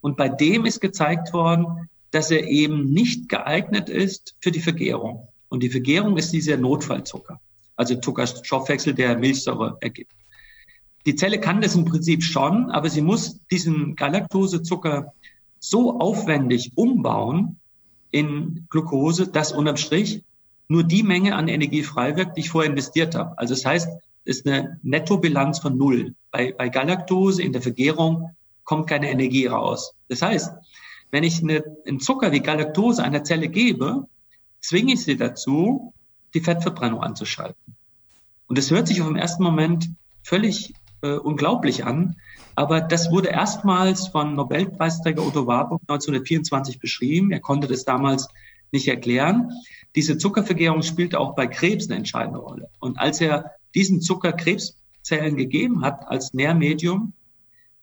Und 0.00 0.16
bei 0.16 0.28
dem 0.28 0.64
ist 0.64 0.80
gezeigt 0.80 1.32
worden, 1.32 1.88
dass 2.10 2.30
er 2.30 2.46
eben 2.46 2.90
nicht 2.92 3.28
geeignet 3.28 3.88
ist 3.88 4.34
für 4.40 4.50
die 4.50 4.60
Vergärung. 4.60 5.28
Und 5.50 5.62
die 5.62 5.68
Vergärung 5.68 6.16
ist 6.16 6.32
dieser 6.32 6.56
Notfallzucker, 6.56 7.40
also 7.76 7.96
Zuckerstoffwechsel, 7.96 8.94
der 8.94 9.18
Milchsäure 9.18 9.76
ergibt. 9.80 10.12
die 11.06 11.16
Zelle 11.16 11.40
kann 11.40 11.60
das 11.60 11.74
im 11.74 11.84
Prinzip 11.84 12.22
schon, 12.22 12.70
aber 12.70 12.88
sie 12.88 13.02
muss 13.02 13.40
diesen 13.50 13.96
Galaktosezucker 13.96 15.12
so 15.58 15.98
aufwendig 15.98 16.72
umbauen 16.76 17.58
in 18.10 18.66
Glucose, 18.70 19.28
dass 19.28 19.52
unterm 19.52 19.76
Strich 19.76 20.22
nur 20.68 20.84
die 20.84 21.02
Menge 21.02 21.34
an 21.34 21.48
Energie 21.48 21.82
frei 21.82 22.16
wird, 22.16 22.36
die 22.36 22.40
ich 22.40 22.50
vorher 22.50 22.70
investiert 22.70 23.16
habe. 23.16 23.36
Also 23.36 23.54
das 23.54 23.64
heißt, 23.64 23.88
es 24.24 24.38
ist 24.38 24.46
eine 24.46 24.78
Nettobilanz 24.82 25.58
von 25.58 25.76
null. 25.76 26.14
Bei, 26.30 26.52
bei 26.52 26.68
Galaktose 26.68 27.42
in 27.42 27.52
der 27.52 27.62
Vergärung 27.62 28.30
kommt 28.62 28.86
keine 28.86 29.10
Energie 29.10 29.46
raus. 29.46 29.94
Das 30.08 30.22
heißt, 30.22 30.52
wenn 31.10 31.24
ich 31.24 31.42
eine, 31.42 31.64
einen 31.86 31.98
Zucker 31.98 32.30
wie 32.30 32.40
Galaktose 32.40 33.02
einer 33.02 33.24
Zelle 33.24 33.48
gebe, 33.48 34.06
zwinge 34.60 34.94
ich 34.94 35.02
sie 35.02 35.16
dazu, 35.16 35.92
die 36.34 36.40
Fettverbrennung 36.40 37.02
anzuschalten. 37.02 37.76
Und 38.46 38.58
das 38.58 38.70
hört 38.70 38.88
sich 38.88 39.00
auf 39.00 39.08
den 39.08 39.16
ersten 39.16 39.42
Moment 39.42 39.90
völlig 40.22 40.74
äh, 41.02 41.12
unglaublich 41.12 41.84
an, 41.84 42.16
aber 42.56 42.80
das 42.80 43.10
wurde 43.10 43.28
erstmals 43.28 44.08
von 44.08 44.34
Nobelpreisträger 44.34 45.26
Otto 45.26 45.46
Warburg 45.46 45.80
1924 45.82 46.78
beschrieben. 46.78 47.32
Er 47.32 47.40
konnte 47.40 47.66
das 47.66 47.84
damals 47.84 48.28
nicht 48.72 48.88
erklären. 48.88 49.50
Diese 49.96 50.18
Zuckervergärung 50.18 50.82
spielt 50.82 51.14
auch 51.14 51.34
bei 51.34 51.46
Krebs 51.46 51.88
eine 51.88 51.96
entscheidende 51.96 52.40
Rolle. 52.40 52.68
Und 52.78 52.98
als 52.98 53.20
er 53.20 53.52
diesen 53.74 54.00
Zucker 54.00 54.32
Krebszellen 54.32 55.36
gegeben 55.36 55.82
hat 55.82 56.06
als 56.06 56.34
Nährmedium, 56.34 57.12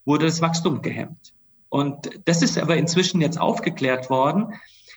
wurde 0.04 0.26
das 0.26 0.40
Wachstum 0.40 0.80
gehemmt. 0.80 1.32
Und 1.68 2.08
das 2.24 2.42
ist 2.42 2.58
aber 2.58 2.76
inzwischen 2.76 3.20
jetzt 3.20 3.38
aufgeklärt 3.38 4.08
worden, 4.10 4.54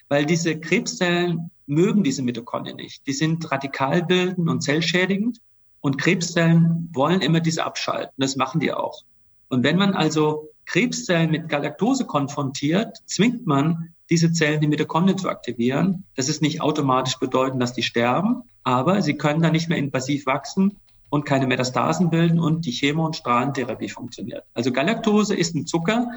weil 0.08 0.26
diese 0.26 0.60
Krebszellen 0.60 1.52
mögen 1.72 2.04
diese 2.04 2.22
Mitochondrien 2.22 2.76
nicht. 2.76 3.08
Die 3.08 3.14
sind 3.14 3.50
radikalbildend 3.50 4.50
und 4.50 4.62
zellschädigend 4.62 5.40
und 5.80 5.98
Krebszellen 5.98 6.90
wollen 6.94 7.22
immer 7.22 7.40
diese 7.40 7.64
abschalten. 7.64 8.14
Das 8.18 8.36
machen 8.36 8.60
die 8.60 8.74
auch. 8.74 9.04
Und 9.50 9.64
wenn 9.64 9.78
man 9.78 9.94
also 9.94 10.50
Krebszellen 10.66 11.32
mit 11.32 11.50
Galaktose 11.50 12.06
konfrontiert, 12.06 12.98
zwingt 13.06 13.48
man 13.48 13.94
diese 14.10 14.34
Zellen, 14.34 14.62
die 14.62 14.68
Mitochondrien 14.68 15.18
zu 15.18 15.30
aktivieren. 15.30 16.04
Das 16.16 16.28
ist 16.28 16.42
nicht 16.42 16.62
automatisch 16.62 17.18
bedeuten, 17.18 17.60
dass 17.60 17.74
die 17.74 17.84
sterben, 17.84 18.44
aber 18.64 19.02
sie 19.02 19.16
können 19.16 19.42
dann 19.42 19.54
nicht 19.54 19.70
mehr 19.70 19.78
invasiv 19.78 20.26
wachsen 20.26 20.78
und 21.10 21.26
keine 21.26 21.48
Metastasen 21.48 22.10
bilden 22.10 22.40
und 22.40 22.66
die 22.66 22.72
Chemo- 22.72 23.06
und 23.06 23.16
Strahlentherapie 23.16 23.90
funktioniert. 23.90 24.44
Also 24.54 24.72
Galaktose 24.72 25.36
ist 25.36 25.56
ein 25.56 25.66
Zucker, 25.66 26.08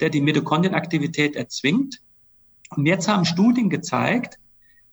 der 0.00 0.10
die 0.10 0.20
Mitochondrienaktivität 0.20 1.36
erzwingt. 1.36 2.00
Und 2.70 2.86
jetzt 2.86 3.08
haben 3.08 3.24
Studien 3.24 3.70
gezeigt, 3.70 4.38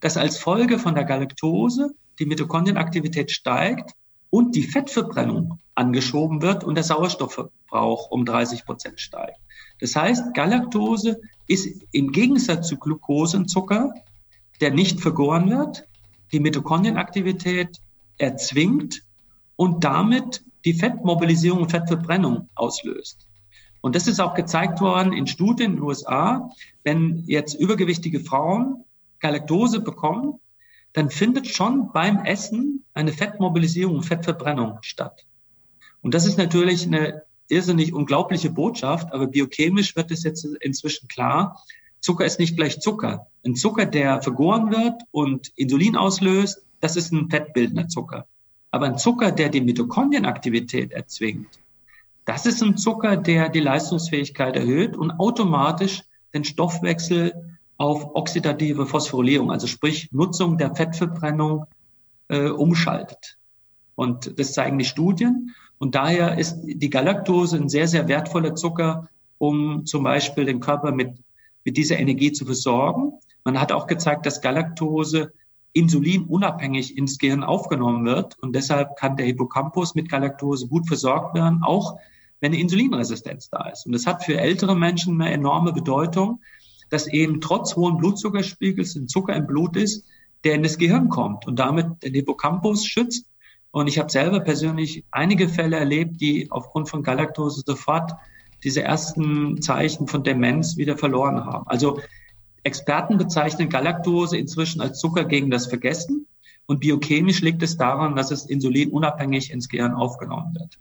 dass 0.02 0.18
als 0.18 0.38
Folge 0.38 0.78
von 0.78 0.96
der 0.96 1.06
Galaktose 1.06 1.92
die 2.20 2.26
Mitochondrienaktivität 2.26 3.32
steigt 3.32 3.92
und 4.30 4.56
die 4.56 4.64
Fettverbrennung 4.64 5.60
angeschoben 5.76 6.42
wird 6.42 6.64
und 6.64 6.76
der 6.76 6.84
Sauerstoffverbrauch 6.84 8.12
um 8.12 8.26
30 8.26 8.66
Prozent 8.66 9.00
steigt. 9.00 9.40
Das 9.80 9.96
heißt, 9.96 10.34
Galaktose 10.34 11.22
ist 11.48 11.84
im 11.92 12.12
Gegensatz 12.12 12.68
zu 12.68 12.78
Glucose 12.78 13.38
ein 13.38 13.48
Zucker, 13.48 13.94
der 14.60 14.72
nicht 14.72 15.00
vergoren 15.00 15.50
wird, 15.50 15.88
die 16.32 16.40
Mitochondrienaktivität 16.40 17.80
erzwingt 18.18 19.04
und 19.56 19.84
damit 19.84 20.44
die 20.66 20.74
Fettmobilisierung 20.74 21.64
und 21.64 21.72
Fettverbrennung 21.72 22.50
auslöst. 22.56 23.28
Und 23.82 23.96
das 23.96 24.08
ist 24.08 24.20
auch 24.20 24.36
gezeigt 24.36 24.80
worden 24.80 25.12
in 25.12 25.26
Studien 25.26 25.72
in 25.72 25.78
den 25.78 25.84
USA. 25.84 26.52
Wenn 26.84 27.24
jetzt 27.26 27.56
übergewichtige 27.56 28.20
Frauen 28.20 28.86
Galaktose 29.22 29.80
bekommen, 29.80 30.40
dann 30.94 31.10
findet 31.10 31.48
schon 31.48 31.92
beim 31.94 32.26
Essen 32.26 32.84
eine 32.94 33.14
Fettmobilisierung 33.14 34.04
Fettverbrennung 34.04 34.80
statt. 34.82 35.26
Und 36.02 36.14
das 36.14 36.26
ist 36.26 36.38
natürlich 36.38 36.86
eine 36.86 37.24
irrsinnig 37.48 37.94
unglaubliche 37.94 38.50
Botschaft, 38.50 39.14
aber 39.14 39.28
biochemisch 39.28 39.96
wird 39.96 40.12
es 40.12 40.24
jetzt 40.24 40.46
inzwischen 40.62 41.08
klar, 41.08 41.64
Zucker 42.00 42.26
ist 42.26 42.40
nicht 42.40 42.58
gleich 42.58 42.80
Zucker. 42.80 43.28
Ein 43.46 43.56
Zucker, 43.56 43.86
der 43.86 44.22
vergoren 44.22 44.72
wird 44.72 45.04
und 45.12 45.52
Insulin 45.56 45.96
auslöst, 45.96 46.64
das 46.80 46.96
ist 46.96 47.12
ein 47.12 47.30
fettbildender 47.30 47.88
Zucker. 47.88 48.26
Aber 48.72 48.88
ein 48.88 48.98
Zucker, 48.98 49.32
der 49.32 49.50
die 49.50 49.62
Mitochondrienaktivität 49.62 50.94
erzwingt, 50.94 51.60
das 52.26 52.46
ist 52.46 52.64
ein 52.64 52.78
Zucker, 52.78 53.18
der 53.18 53.50
die 53.50 53.60
Leistungsfähigkeit 53.60 54.56
erhöht 54.56 54.98
und 54.98 55.12
automatisch 55.12 56.04
den 56.34 56.44
Stoffwechsel 56.44 57.51
auf 57.82 58.14
oxidative 58.14 58.86
Phosphorylierung, 58.86 59.50
also 59.50 59.66
sprich 59.66 60.12
Nutzung 60.12 60.60
der 60.60 60.76
Fettverbrennung, 60.76 61.66
äh, 62.28 62.50
umschaltet. 62.50 63.40
Und 63.96 64.38
das 64.38 64.54
zeigen 64.54 64.78
die 64.78 64.86
Studien. 64.86 65.56
Und 65.80 65.96
daher 65.96 66.38
ist 66.38 66.60
die 66.62 66.92
Galaktose 66.92 67.58
ein 67.58 67.70
sehr, 67.70 67.88
sehr 67.88 68.08
wertvoller 68.08 68.54
Zucker, 68.54 69.10
um 69.40 69.84
zum 69.88 70.04
Beispiel 70.04 70.46
den 70.46 70.60
Körper 70.60 70.92
mit, 70.92 71.18
mit 71.66 71.76
dieser 71.76 71.98
Energie 71.98 72.32
zu 72.32 72.46
versorgen. 72.46 73.14
Man 73.44 73.60
hat 73.60 73.72
auch 73.72 73.88
gezeigt, 73.88 74.28
dass 74.28 74.42
Galaktose 74.42 75.34
insulinunabhängig 75.74 76.96
ins 76.96 77.18
Gehirn 77.18 77.44
aufgenommen 77.44 78.06
wird. 78.06 78.38
Und 78.44 78.56
deshalb 78.56 78.96
kann 78.96 79.18
der 79.18 79.26
Hippocampus 79.26 79.96
mit 79.96 80.08
Galaktose 80.08 80.68
gut 80.68 80.88
versorgt 80.88 81.34
werden, 81.34 81.64
auch 81.64 81.98
wenn 82.42 82.52
eine 82.52 82.62
Insulinresistenz 82.62 83.50
da 83.50 83.70
ist. 83.70 83.88
Und 83.88 83.94
das 83.94 84.06
hat 84.06 84.24
für 84.24 84.40
ältere 84.40 84.76
Menschen 84.76 85.20
eine 85.20 85.34
enorme 85.34 85.74
Bedeutung, 85.74 86.42
dass 86.92 87.08
eben 87.08 87.42
trotz 87.42 87.76
hohen 87.76 87.98
Blutzuckerspiegels 87.98 88.96
ein 88.96 89.08
Zucker 89.08 89.36
im 89.36 89.48
Blut 89.48 89.76
ist, 89.78 90.06
der 90.44 90.56
in 90.56 90.64
das 90.64 90.78
Gehirn 90.78 91.10
kommt 91.10 91.48
und 91.48 91.58
damit 91.58 92.04
den 92.04 92.14
Hippocampus 92.14 92.86
schützt. 92.86 93.26
Und 93.72 93.88
ich 93.88 93.98
habe 93.98 94.12
selber 94.12 94.42
persönlich 94.42 95.06
einige 95.10 95.48
Fälle 95.48 95.78
erlebt, 95.78 96.20
die 96.20 96.52
aufgrund 96.52 96.90
von 96.90 97.02
Galaktose 97.02 97.64
sofort 97.66 98.12
diese 98.64 98.84
ersten 98.84 99.62
Zeichen 99.62 100.08
von 100.08 100.24
Demenz 100.24 100.76
wieder 100.76 100.98
verloren 100.98 101.46
haben. 101.46 101.66
Also 101.68 102.02
Experten 102.64 103.18
bezeichnen 103.18 103.70
Galaktose 103.70 104.38
inzwischen 104.38 104.82
als 104.82 105.00
Zucker 105.00 105.24
gegen 105.24 105.50
das 105.50 105.68
Vergessen. 105.68 106.28
Und 106.66 106.82
biochemisch 106.82 107.42
liegt 107.42 107.64
es 107.64 107.78
daran, 107.78 108.18
dass 108.18 108.32
es 108.32 108.46
insulinunabhängig 108.46 109.52
ins 109.52 109.70
Gehirn 109.70 109.94
aufgenommen 109.94 110.54
wird. 110.56 110.78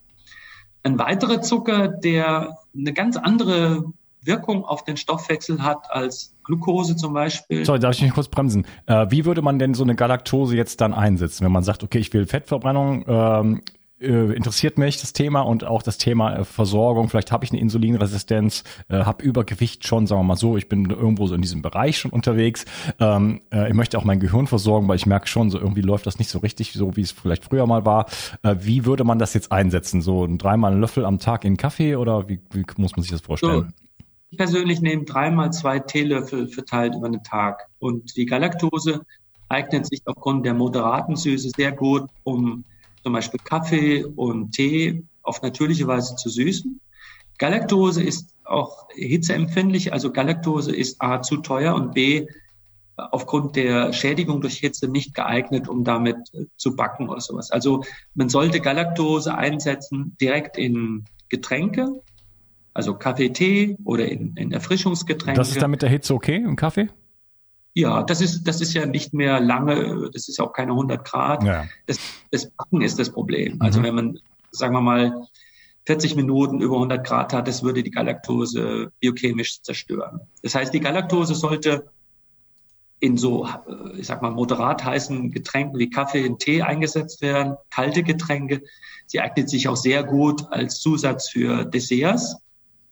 Ein 0.83 0.99
weiterer 0.99 1.40
Zucker, 1.40 1.88
der 1.88 2.59
eine 2.75 2.92
ganz 2.92 3.16
andere 3.16 3.92
Wirkung 4.22 4.64
auf 4.64 4.85
den 4.85 4.96
Stoffwechsel 4.96 5.62
hat 5.62 5.90
als 5.90 6.35
Glucose 6.44 6.96
zum 6.96 7.14
Beispiel. 7.14 7.64
Sorry, 7.64 7.78
darf 7.78 7.94
ich 7.94 8.02
mich 8.02 8.12
kurz 8.12 8.28
bremsen? 8.28 8.66
Äh, 8.87 9.06
wie 9.11 9.24
würde 9.24 9.42
man 9.42 9.59
denn 9.59 9.74
so 9.74 9.83
eine 9.83 9.94
Galaktose 9.94 10.56
jetzt 10.56 10.80
dann 10.80 10.92
einsetzen, 10.92 11.44
wenn 11.44 11.52
man 11.52 11.62
sagt, 11.62 11.83
okay, 11.83 11.98
ich 11.98 12.12
will 12.12 12.26
Fettverbrennung 12.26 13.04
ähm, 13.09 13.62
äh, 14.00 14.33
interessiert 14.33 14.78
mich 14.78 15.00
das 15.00 15.12
Thema 15.12 15.42
und 15.42 15.64
auch 15.64 15.83
das 15.83 15.98
Thema 15.98 16.38
äh, 16.38 16.44
Versorgung. 16.44 17.09
Vielleicht 17.09 17.33
habe 17.33 17.44
ich 17.44 17.50
eine 17.50 17.61
Insulinresistenz, 17.61 18.64
äh, 18.88 19.04
habe 19.04 19.22
Übergewicht 19.22 19.87
schon, 19.87 20.06
sagen 20.06 20.20
wir 20.20 20.24
mal 20.24 20.37
so. 20.37 20.56
Ich 20.56 20.68
bin 20.68 20.88
irgendwo 20.88 21.26
so 21.26 21.35
in 21.35 21.42
diesem 21.42 21.62
Bereich 21.62 21.98
schon 21.98 22.11
unterwegs. 22.11 22.64
Ähm, 22.98 23.42
äh, 23.52 23.68
ich 23.68 23.74
möchte 23.74 23.98
auch 23.98 24.04
mein 24.04 24.20
Gehirn 24.20 24.46
versorgen, 24.46 24.88
weil 24.88 24.96
ich 24.96 25.06
merke 25.06 25.28
schon, 25.28 25.50
so 25.50 25.59
irgendwie 25.59 25.83
läuft 25.83 26.06
das 26.06 26.18
nicht 26.18 26.30
so 26.30 26.38
richtig, 26.38 26.72
so 26.72 26.96
wie 26.96 27.02
es 27.02 27.12
vielleicht 27.12 27.44
früher 27.44 27.66
mal 27.66 27.85
war. 27.85 28.06
Äh, 28.42 28.56
wie 28.61 28.87
würde 28.87 29.04
man 29.04 29.18
das 29.18 29.35
jetzt 29.35 29.52
einsetzen? 29.52 30.00
So 30.00 30.24
ein 30.24 30.38
dreimal 30.38 30.72
einen 30.72 30.80
Löffel 30.80 31.04
am 31.04 31.18
Tag 31.18 31.44
in 31.44 31.56
Kaffee 31.56 31.96
oder 31.96 32.28
wie, 32.28 32.40
wie 32.52 32.64
muss 32.76 32.96
man 32.96 33.02
sich 33.02 33.12
das 33.12 33.20
vorstellen? 33.20 33.68
So. 33.68 33.89
Ich 34.30 34.38
persönlich 34.38 34.80
nehme 34.80 35.04
dreimal 35.04 35.52
zwei 35.52 35.80
Teelöffel 35.80 36.46
verteilt 36.46 36.94
über 36.94 37.08
den 37.08 37.24
Tag. 37.24 37.66
Und 37.80 38.16
die 38.16 38.26
Galaktose 38.26 39.00
eignet 39.48 39.86
sich 39.86 40.02
aufgrund 40.04 40.46
der 40.46 40.54
moderaten 40.54 41.16
Süße 41.16 41.50
sehr 41.56 41.72
gut, 41.72 42.08
um 42.22 42.64
zum 43.02 43.12
Beispiel 43.12 43.40
Kaffee 43.42 44.04
und 44.04 44.52
Tee 44.52 45.02
auf 45.22 45.42
natürliche 45.42 45.88
Weise 45.88 46.14
zu 46.14 46.28
süßen. 46.28 46.80
Galaktose 47.38 48.04
ist 48.04 48.30
auch 48.44 48.88
hitzeempfindlich, 48.94 49.92
also 49.92 50.12
Galaktose 50.12 50.76
ist 50.76 51.02
A 51.02 51.22
zu 51.22 51.38
teuer 51.38 51.74
und 51.74 51.94
B 51.94 52.28
aufgrund 52.96 53.56
der 53.56 53.92
Schädigung 53.92 54.40
durch 54.40 54.58
Hitze 54.58 54.86
nicht 54.86 55.14
geeignet, 55.14 55.66
um 55.68 55.82
damit 55.82 56.18
zu 56.56 56.76
backen 56.76 57.08
oder 57.08 57.20
sowas. 57.20 57.50
Also 57.50 57.82
man 58.14 58.28
sollte 58.28 58.60
Galaktose 58.60 59.34
einsetzen 59.34 60.16
direkt 60.20 60.56
in 60.56 61.06
Getränke, 61.30 62.00
also 62.80 62.94
Kaffee, 62.94 63.28
Tee 63.28 63.76
oder 63.84 64.08
in, 64.08 64.34
in 64.36 64.52
Erfrischungsgetränke. 64.52 65.38
Das 65.38 65.50
ist 65.50 65.60
dann 65.60 65.70
mit 65.70 65.82
der 65.82 65.90
Hitze 65.90 66.14
okay 66.14 66.36
im 66.36 66.56
Kaffee? 66.56 66.88
Ja, 67.74 68.02
das 68.02 68.22
ist, 68.22 68.44
das 68.44 68.62
ist 68.62 68.72
ja 68.72 68.86
nicht 68.86 69.12
mehr 69.12 69.38
lange, 69.38 70.08
das 70.14 70.30
ist 70.30 70.40
auch 70.40 70.54
keine 70.54 70.72
100 70.72 71.04
Grad. 71.04 71.44
Ja. 71.44 71.66
Das, 71.86 71.98
das 72.30 72.50
Backen 72.50 72.80
ist 72.80 72.98
das 72.98 73.10
Problem. 73.10 73.60
Also 73.60 73.80
mhm. 73.80 73.84
wenn 73.84 73.94
man, 73.94 74.18
sagen 74.50 74.72
wir 74.72 74.80
mal, 74.80 75.28
40 75.84 76.16
Minuten 76.16 76.62
über 76.62 76.76
100 76.76 77.06
Grad 77.06 77.34
hat, 77.34 77.48
das 77.48 77.62
würde 77.62 77.82
die 77.82 77.90
Galaktose 77.90 78.92
biochemisch 79.00 79.60
zerstören. 79.60 80.20
Das 80.42 80.54
heißt, 80.54 80.72
die 80.72 80.80
Galaktose 80.80 81.34
sollte 81.34 81.84
in 82.98 83.18
so, 83.18 83.46
ich 83.98 84.06
sag 84.06 84.22
mal, 84.22 84.30
moderat 84.30 84.82
heißen 84.84 85.32
Getränken 85.32 85.78
wie 85.78 85.90
Kaffee 85.90 86.26
und 86.26 86.38
Tee 86.38 86.62
eingesetzt 86.62 87.20
werden, 87.20 87.56
kalte 87.68 88.02
Getränke. 88.02 88.62
Sie 89.06 89.20
eignet 89.20 89.50
sich 89.50 89.68
auch 89.68 89.76
sehr 89.76 90.02
gut 90.02 90.50
als 90.50 90.80
Zusatz 90.80 91.28
für 91.28 91.66
Desserts, 91.66 92.36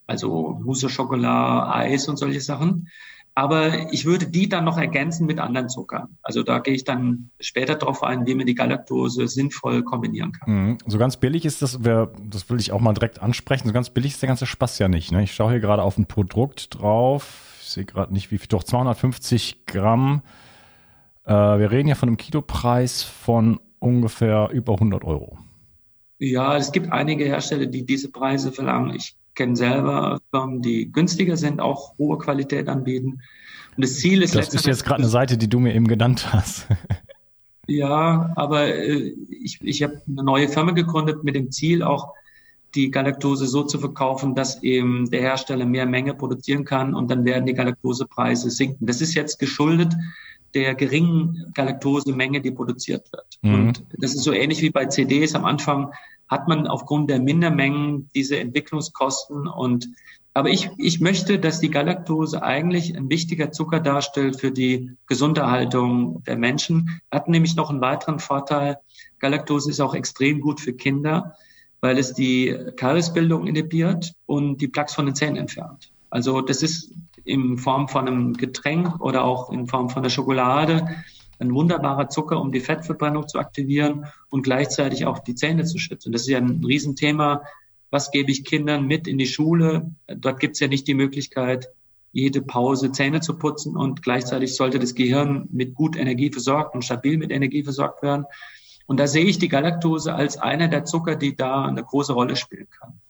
also 0.08 0.58
Mousse 0.64 0.88
Schokolade, 0.88 1.72
Eis 1.72 2.08
und 2.08 2.16
solche 2.16 2.40
Sachen. 2.40 2.88
Aber 3.34 3.92
ich 3.92 4.04
würde 4.04 4.26
die 4.26 4.48
dann 4.48 4.64
noch 4.64 4.78
ergänzen 4.78 5.26
mit 5.26 5.38
anderen 5.38 5.68
Zuckern. 5.68 6.18
Also 6.22 6.42
da 6.42 6.58
gehe 6.58 6.74
ich 6.74 6.82
dann 6.82 7.30
später 7.38 7.76
drauf 7.76 8.02
ein, 8.02 8.26
wie 8.26 8.34
man 8.34 8.46
die 8.46 8.56
Galaktose 8.56 9.28
sinnvoll 9.28 9.84
kombinieren 9.84 10.32
kann. 10.32 10.52
Mhm. 10.52 10.78
So 10.86 10.98
ganz 10.98 11.18
billig 11.18 11.44
ist 11.44 11.62
das, 11.62 11.78
das 11.80 12.50
will 12.50 12.58
ich 12.58 12.72
auch 12.72 12.80
mal 12.80 12.94
direkt 12.94 13.22
ansprechen, 13.22 13.68
so 13.68 13.72
ganz 13.72 13.90
billig 13.90 14.14
ist 14.14 14.22
der 14.22 14.26
ganze 14.26 14.46
Spaß 14.46 14.80
ja 14.80 14.88
nicht. 14.88 15.12
Ne? 15.12 15.22
Ich 15.22 15.34
schaue 15.34 15.52
hier 15.52 15.60
gerade 15.60 15.84
auf 15.84 15.98
ein 15.98 16.06
Produkt 16.06 16.80
drauf, 16.80 17.58
ich 17.60 17.68
sehe 17.68 17.84
gerade 17.84 18.12
nicht 18.12 18.32
wie 18.32 18.38
viel, 18.38 18.48
doch 18.48 18.64
250 18.64 19.66
Gramm. 19.66 20.22
Äh, 21.24 21.32
wir 21.32 21.70
reden 21.70 21.88
ja 21.88 21.94
von 21.94 22.08
einem 22.08 22.16
Kilopreis 22.16 23.04
von 23.04 23.60
ungefähr 23.78 24.48
über 24.52 24.72
100 24.72 25.04
Euro. 25.04 25.38
Ja, 26.18 26.56
es 26.56 26.72
gibt 26.72 26.90
einige 26.90 27.24
Hersteller, 27.24 27.66
die 27.66 27.86
diese 27.86 28.10
Preise 28.10 28.50
verlangen. 28.50 28.96
Ich 28.96 29.17
kenne 29.38 29.56
selber 29.56 30.20
Firmen, 30.30 30.60
die 30.60 30.92
günstiger 30.92 31.36
sind, 31.36 31.60
auch 31.60 31.96
hohe 31.96 32.18
Qualität 32.18 32.68
anbieten. 32.68 33.22
Und 33.76 33.84
das 33.84 33.94
Ziel 33.94 34.22
ist 34.22 34.34
Das 34.34 34.52
ist 34.52 34.66
jetzt 34.66 34.84
gerade 34.84 35.00
eine 35.00 35.08
Seite, 35.08 35.38
die 35.38 35.48
du 35.48 35.60
mir 35.60 35.74
eben 35.74 35.86
genannt 35.86 36.32
hast. 36.32 36.66
ja, 37.68 38.32
aber 38.36 38.66
äh, 38.66 39.14
ich, 39.30 39.60
ich 39.62 39.82
habe 39.84 40.02
eine 40.06 40.24
neue 40.24 40.48
Firma 40.48 40.72
gegründet 40.72 41.22
mit 41.24 41.36
dem 41.36 41.50
Ziel 41.52 41.82
auch, 41.82 42.12
die 42.74 42.90
Galaktose 42.90 43.46
so 43.46 43.62
zu 43.62 43.78
verkaufen, 43.78 44.34
dass 44.34 44.62
eben 44.62 45.08
der 45.10 45.22
Hersteller 45.22 45.64
mehr 45.64 45.86
Menge 45.86 46.12
produzieren 46.12 46.64
kann 46.64 46.94
und 46.94 47.10
dann 47.10 47.24
werden 47.24 47.46
die 47.46 47.54
Galaktosepreise 47.54 48.50
sinken. 48.50 48.86
Das 48.86 49.00
ist 49.00 49.14
jetzt 49.14 49.38
geschuldet 49.38 49.94
der 50.54 50.74
geringen 50.74 51.50
Galaktosemenge, 51.54 52.40
die 52.40 52.50
produziert 52.50 53.10
wird. 53.12 53.38
Mhm. 53.42 53.54
Und 53.54 53.84
das 53.98 54.14
ist 54.14 54.22
so 54.22 54.32
ähnlich 54.32 54.62
wie 54.62 54.70
bei 54.70 54.86
CDs. 54.86 55.34
Am 55.34 55.44
Anfang 55.44 55.92
hat 56.28 56.48
man 56.48 56.66
aufgrund 56.66 57.10
der 57.10 57.20
Mindermengen 57.20 58.08
diese 58.14 58.38
Entwicklungskosten 58.38 59.46
und 59.46 59.88
aber 60.34 60.50
ich, 60.50 60.70
ich 60.76 61.00
möchte, 61.00 61.40
dass 61.40 61.58
die 61.58 61.70
Galaktose 61.70 62.44
eigentlich 62.44 62.96
ein 62.96 63.10
wichtiger 63.10 63.50
Zucker 63.50 63.80
darstellt 63.80 64.38
für 64.38 64.52
die 64.52 64.92
Gesunderhaltung 65.08 66.22
der 66.24 66.36
Menschen. 66.36 67.00
Hat 67.10 67.28
nämlich 67.28 67.56
noch 67.56 67.70
einen 67.70 67.80
weiteren 67.80 68.20
Vorteil. 68.20 68.78
Galaktose 69.18 69.68
ist 69.68 69.80
auch 69.80 69.96
extrem 69.96 70.40
gut 70.40 70.60
für 70.60 70.74
Kinder, 70.74 71.34
weil 71.80 71.98
es 71.98 72.14
die 72.14 72.56
Kariesbildung 72.76 73.48
inhibiert 73.48 74.14
und 74.26 74.58
die 74.58 74.68
Plaques 74.68 74.94
von 74.94 75.06
den 75.06 75.16
Zähnen 75.16 75.38
entfernt. 75.38 75.90
Also 76.08 76.40
das 76.40 76.62
ist 76.62 76.92
in 77.28 77.58
Form 77.58 77.88
von 77.88 78.08
einem 78.08 78.32
Getränk 78.34 79.00
oder 79.00 79.24
auch 79.24 79.50
in 79.50 79.66
Form 79.66 79.90
von 79.90 80.02
der 80.02 80.10
Schokolade 80.10 80.88
ein 81.38 81.54
wunderbarer 81.54 82.08
Zucker, 82.08 82.40
um 82.40 82.50
die 82.50 82.60
Fettverbrennung 82.60 83.28
zu 83.28 83.38
aktivieren 83.38 84.06
und 84.30 84.42
gleichzeitig 84.42 85.06
auch 85.06 85.20
die 85.20 85.34
Zähne 85.34 85.64
zu 85.64 85.78
schützen. 85.78 86.10
Das 86.12 86.22
ist 86.22 86.28
ja 86.28 86.38
ein 86.38 86.64
Riesenthema. 86.64 87.42
Was 87.90 88.10
gebe 88.10 88.30
ich 88.30 88.44
Kindern 88.44 88.86
mit 88.86 89.06
in 89.06 89.18
die 89.18 89.26
Schule? 89.26 89.90
Dort 90.08 90.40
gibt 90.40 90.54
es 90.54 90.60
ja 90.60 90.68
nicht 90.68 90.88
die 90.88 90.94
Möglichkeit, 90.94 91.68
jede 92.12 92.42
Pause 92.42 92.90
Zähne 92.90 93.20
zu 93.20 93.38
putzen 93.38 93.76
und 93.76 94.02
gleichzeitig 94.02 94.56
sollte 94.56 94.78
das 94.78 94.94
Gehirn 94.94 95.48
mit 95.52 95.74
gut 95.74 95.96
Energie 95.96 96.30
versorgt 96.32 96.74
und 96.74 96.84
stabil 96.84 97.18
mit 97.18 97.30
Energie 97.30 97.62
versorgt 97.62 98.02
werden. 98.02 98.24
Und 98.86 98.98
da 98.98 99.06
sehe 99.06 99.24
ich 99.24 99.38
die 99.38 99.48
Galaktose 99.48 100.14
als 100.14 100.38
einer 100.38 100.68
der 100.68 100.86
Zucker, 100.86 101.14
die 101.14 101.36
da 101.36 101.66
eine 101.66 101.84
große 101.84 102.14
Rolle 102.14 102.36
spielen 102.36 102.68
kann. 102.70 103.00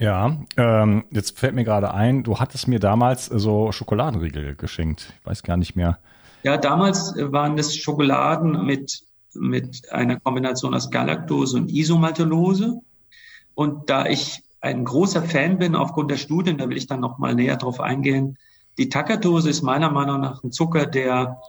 Ja, 0.00 0.36
ähm, 0.56 1.04
jetzt 1.10 1.38
fällt 1.38 1.54
mir 1.54 1.64
gerade 1.64 1.94
ein, 1.94 2.24
du 2.24 2.40
hattest 2.40 2.66
mir 2.66 2.80
damals 2.80 3.26
so 3.26 3.70
Schokoladenriegel 3.70 4.56
geschenkt. 4.56 5.12
Ich 5.20 5.26
weiß 5.26 5.42
gar 5.42 5.56
nicht 5.56 5.76
mehr. 5.76 5.98
Ja, 6.42 6.56
damals 6.56 7.14
waren 7.16 7.56
das 7.56 7.76
Schokoladen 7.76 8.66
mit, 8.66 9.02
mit 9.34 9.92
einer 9.92 10.18
Kombination 10.20 10.74
aus 10.74 10.90
Galaktose 10.90 11.56
und 11.56 11.70
Isomaltulose. 11.70 12.80
Und 13.54 13.88
da 13.88 14.06
ich 14.06 14.42
ein 14.60 14.84
großer 14.84 15.22
Fan 15.22 15.58
bin 15.58 15.76
aufgrund 15.76 16.10
der 16.10 16.16
Studien, 16.16 16.58
da 16.58 16.68
will 16.68 16.76
ich 16.76 16.86
dann 16.86 17.00
noch 17.00 17.18
mal 17.18 17.34
näher 17.34 17.56
drauf 17.56 17.80
eingehen. 17.80 18.36
Die 18.78 18.88
Tacatose 18.88 19.48
ist 19.50 19.62
meiner 19.62 19.90
Meinung 19.90 20.20
nach 20.20 20.42
ein 20.42 20.50
Zucker, 20.50 20.86
der 20.86 21.40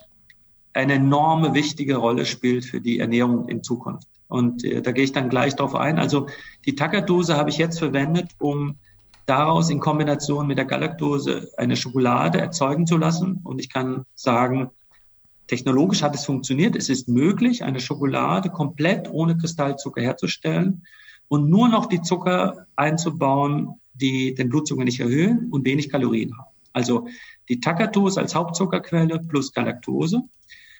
eine 0.74 0.94
enorme 0.94 1.54
wichtige 1.54 1.96
Rolle 1.96 2.26
spielt 2.26 2.66
für 2.66 2.80
die 2.80 3.00
Ernährung 3.00 3.48
in 3.48 3.64
Zukunft. 3.64 4.08
Und 4.28 4.64
äh, 4.64 4.82
da 4.82 4.92
gehe 4.92 5.04
ich 5.04 5.12
dann 5.12 5.30
gleich 5.30 5.56
drauf 5.56 5.76
ein. 5.76 6.00
Also 6.00 6.28
die 6.66 6.76
Tacatose 6.76 7.36
habe 7.36 7.50
ich 7.50 7.58
jetzt 7.58 7.80
verwendet, 7.80 8.32
um 8.40 8.78
daraus 9.26 9.70
in 9.70 9.80
Kombination 9.80 10.48
mit 10.48 10.58
der 10.58 10.66
Galaktose 10.66 11.50
eine 11.58 11.76
Schokolade 11.76 12.40
erzeugen 12.40 12.86
zu 12.86 12.98
lassen. 12.98 13.40
Und 13.44 13.60
ich 13.60 13.72
kann 13.72 14.06
sagen, 14.14 14.70
technologisch 15.48 16.04
hat 16.04 16.16
es 16.16 16.26
funktioniert. 16.26 16.76
Es 16.76 16.90
ist 16.90 17.08
möglich, 17.08 17.64
eine 17.64 17.80
Schokolade 17.80 18.50
komplett 18.50 19.10
ohne 19.12 19.38
Kristallzucker 19.38 20.02
herzustellen 20.02 20.86
und 21.28 21.50
nur 21.50 21.70
noch 21.70 21.88
die 21.88 22.02
Zucker 22.02 22.68
einzubauen, 22.76 23.80
die 23.94 24.34
den 24.36 24.50
Blutzucker 24.50 24.84
nicht 24.84 25.00
erhöhen 25.00 25.50
und 25.52 25.66
wenig 25.66 25.90
Kalorien 25.90 26.38
haben. 26.38 26.50
Also 26.74 27.08
die 27.48 27.60
Tacatose 27.60 28.20
als 28.20 28.36
Hauptzuckerquelle 28.36 29.20
plus 29.20 29.54
Galaktose. 29.54 30.24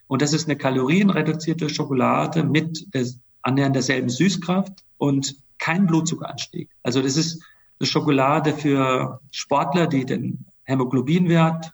Und 0.08 0.22
das 0.22 0.34
ist 0.34 0.48
eine 0.48 0.58
kalorienreduzierte 0.58 1.70
Schokolade 1.70 2.44
mit 2.44 2.94
der, 2.94 3.06
annähernd 3.46 3.76
derselben 3.76 4.10
Süßkraft 4.10 4.84
und 4.98 5.36
kein 5.60 5.86
Blutzuckeranstieg. 5.86 6.70
Also 6.84 7.02
das 7.02 7.16
ist 7.16 7.42
eine 7.80 7.88
Schokolade 7.88 8.54
für 8.54 9.20
Sportler, 9.32 9.88
die 9.88 10.06
den 10.06 10.46
Hämoglobinwert 10.64 11.72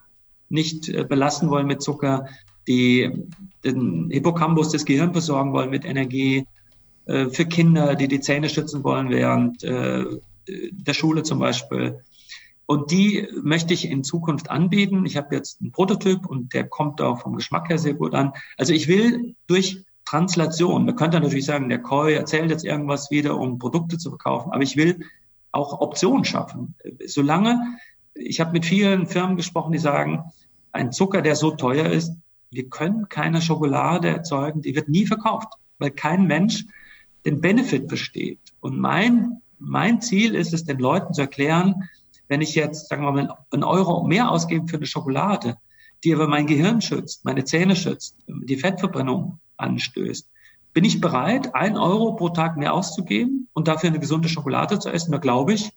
nicht 0.50 0.90
äh, 0.90 1.04
belassen 1.04 1.50
wollen 1.50 1.68
mit 1.68 1.82
Zucker, 1.82 2.28
die 2.68 3.10
den 3.64 4.10
Hippocampus 4.12 4.70
des 4.70 4.86
Gehirns 4.86 5.14
versorgen 5.14 5.54
wollen 5.54 5.70
mit 5.70 5.86
Energie, 5.86 6.46
äh, 7.06 7.30
für 7.30 7.46
Kinder, 7.46 7.96
die 7.96 8.08
die 8.08 8.20
Zähne 8.20 8.50
schützen 8.50 8.84
wollen 8.84 9.10
während 9.10 9.64
äh, 9.64 10.06
der 10.48 10.94
Schule 10.94 11.24
zum 11.24 11.40
Beispiel. 11.40 12.04
Und 12.66 12.92
die 12.92 13.28
möchte 13.42 13.74
ich 13.74 13.90
in 13.90 14.04
Zukunft 14.04 14.50
anbieten. 14.50 15.06
Ich 15.06 15.18
habe 15.18 15.36
jetzt 15.36 15.62
einen 15.62 15.72
Prototyp 15.72 16.26
und 16.26 16.54
der 16.54 16.68
kommt 16.68 17.02
auch 17.02 17.22
vom 17.22 17.36
Geschmack 17.36 17.70
her 17.70 17.78
sehr 17.78 17.94
gut 17.94 18.14
an. 18.14 18.34
Also 18.58 18.74
ich 18.74 18.88
will 18.88 19.36
durch 19.48 19.84
Translation, 20.06 20.86
man 20.86 20.96
könnte 20.96 21.20
natürlich 21.20 21.46
sagen, 21.46 21.70
der 21.70 21.80
Koi 21.80 22.14
erzählt 22.14 22.52
jetzt 22.52 22.66
irgendwas 22.66 23.12
wieder, 23.12 23.38
um 23.38 23.60
Produkte 23.60 23.98
zu 23.98 24.10
verkaufen, 24.10 24.52
aber 24.52 24.64
ich 24.64 24.76
will 24.76 25.06
auch 25.52 25.80
Optionen 25.82 26.26
schaffen. 26.26 26.76
Solange, 27.06 27.78
ich 28.14 28.40
habe 28.40 28.52
mit 28.52 28.66
vielen 28.66 29.08
Firmen 29.08 29.38
gesprochen, 29.38 29.72
die 29.72 29.78
sagen, 29.78 30.24
ein 30.72 30.92
Zucker, 30.92 31.22
der 31.22 31.36
so 31.36 31.52
teuer 31.52 31.88
ist, 31.88 32.14
wir 32.50 32.70
können 32.70 33.10
keine 33.10 33.42
Schokolade 33.42 34.10
erzeugen, 34.10 34.62
die 34.62 34.76
wird 34.76 34.90
nie 34.90 35.06
verkauft, 35.06 35.54
weil 35.80 35.92
kein 35.92 36.26
Mensch 36.28 36.66
den 37.26 37.42
Benefit 37.42 37.88
versteht. 37.88 38.40
Und 38.60 38.80
mein, 38.80 39.42
mein 39.60 40.02
Ziel 40.02 40.36
ist 40.36 40.54
es, 40.54 40.66
den 40.66 40.80
Leuten 40.80 41.14
zu 41.14 41.22
erklären, 41.22 41.90
wenn 42.28 42.42
ich 42.42 42.56
jetzt, 42.56 42.88
sagen 42.88 43.04
wir 43.04 43.12
mal, 43.12 43.38
einen 43.52 43.64
Euro 43.64 44.04
mehr 44.06 44.32
ausgebe 44.32 44.68
für 44.68 44.78
eine 44.78 44.86
Schokolade, 44.86 45.58
die 46.04 46.14
aber 46.14 46.28
mein 46.28 46.48
Gehirn 46.48 46.82
schützt, 46.82 47.26
meine 47.26 47.44
Zähne 47.44 47.76
schützt, 47.76 48.18
die 48.28 48.56
Fettverbrennung 48.56 49.41
anstößt, 49.62 50.28
bin 50.74 50.86
ich 50.86 51.02
bereit, 51.02 51.54
ein 51.54 51.78
Euro 51.78 52.16
pro 52.16 52.30
Tag 52.30 52.58
mehr 52.58 52.74
auszugeben 52.74 53.48
und 53.54 53.68
dafür 53.68 53.90
eine 53.90 54.00
gesunde 54.00 54.30
Schokolade 54.30 54.80
zu 54.80 54.90
essen? 54.90 55.12
Da 55.12 55.18
glaube 55.18 55.54
ich, 55.54 55.72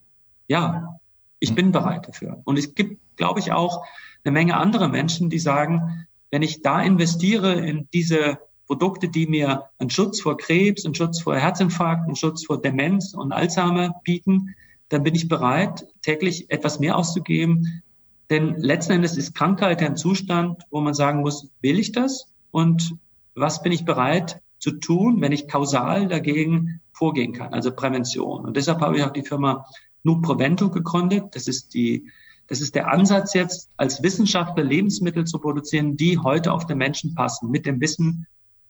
ja, 0.47 1.01
ich 1.41 1.55
bin 1.55 1.73
bereit 1.73 2.07
dafür. 2.09 2.41
Und 2.45 2.59
es 2.59 2.75
gibt, 2.75 3.01
glaube 3.17 3.41
ich, 3.41 3.53
auch 3.53 3.85
eine 4.25 4.33
Menge 4.33 4.57
andere 4.57 4.89
Menschen, 4.89 5.31
die 5.31 5.39
sagen, 5.39 6.07
wenn 6.31 6.43
ich 6.43 6.63
da 6.63 6.81
investiere 6.81 7.55
in 7.55 7.89
diese 7.93 8.39
Produkte, 8.67 9.09
die 9.09 9.27
mir 9.27 9.65
einen 9.79 9.91
Schutz 9.91 10.21
vor 10.21 10.37
Krebs, 10.37 10.85
einen 10.85 10.95
Schutz 10.95 11.21
vor 11.21 11.37
Herzinfarkt, 11.37 12.07
einen 12.07 12.17
Schutz 12.17 12.47
vor 12.47 12.61
Demenz 12.61 13.15
und 13.15 13.33
Alzheimer 13.33 14.01
bieten, 14.05 14.55
dann 14.89 15.03
bin 15.03 15.15
ich 15.15 15.29
bereit, 15.29 15.87
täglich 16.03 16.51
etwas 16.51 16.79
mehr 16.79 16.97
auszugeben. 16.97 17.83
Denn 18.31 18.57
letzten 18.59 18.93
Endes 18.93 19.17
ist 19.17 19.35
Krankheit 19.35 19.83
ein 19.83 19.97
Zustand, 19.97 20.63
wo 20.71 20.81
man 20.81 20.95
sagen 20.95 21.21
muss, 21.21 21.51
will 21.61 21.79
ich 21.79 21.93
das? 21.93 22.27
Und 22.51 22.97
was 23.35 23.63
bin 23.63 23.73
ich 23.73 23.85
bereit 23.85 24.41
zu 24.59 24.73
tun, 24.73 25.21
wenn 25.21 25.33
ich 25.33 25.49
kausal 25.49 26.09
dagegen 26.09 26.81
vorgehen 26.93 27.33
kann, 27.33 27.53
also 27.53 27.73
Prävention. 27.73 28.45
Und 28.47 28.57
deshalb 28.57 28.81
habe 28.81 28.97
ich 28.97 29.05
auch 29.05 29.13
die 29.13 29.25
Firma 29.25 29.67
Nuprevento 30.05 30.71
gegründet. 30.71 31.35
Das 31.35 31.49
ist 31.49 31.75
die, 31.75 32.11
das 32.47 32.61
ist 32.61 32.75
der 32.75 32.91
Ansatz 32.93 33.35
jetzt, 33.35 33.71
als 33.77 34.03
Wissenschaftler 34.03 34.65
Lebensmittel 34.65 35.25
zu 35.25 35.39
produzieren, 35.39 35.97
die 35.97 36.19
heute 36.19 36.53
auf 36.53 36.67
den 36.67 36.79
Menschen 36.79 37.15
passen, 37.15 37.51
mit 37.51 37.67
dem 37.67 37.81
Wissen, 37.81 38.27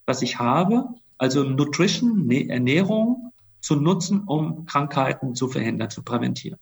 was 0.07 0.23
ich 0.23 0.39
habe. 0.39 0.89
Also 1.19 1.45
Nutrition, 1.45 2.31
Ernährung 2.31 3.33
zu 3.61 3.77
nutzen, 3.77 4.25
um 4.25 4.67
Krankheiten 4.67 5.35
zu 5.35 5.49
verhindern, 5.49 5.91
zu 5.91 6.03
präventieren. 6.03 6.59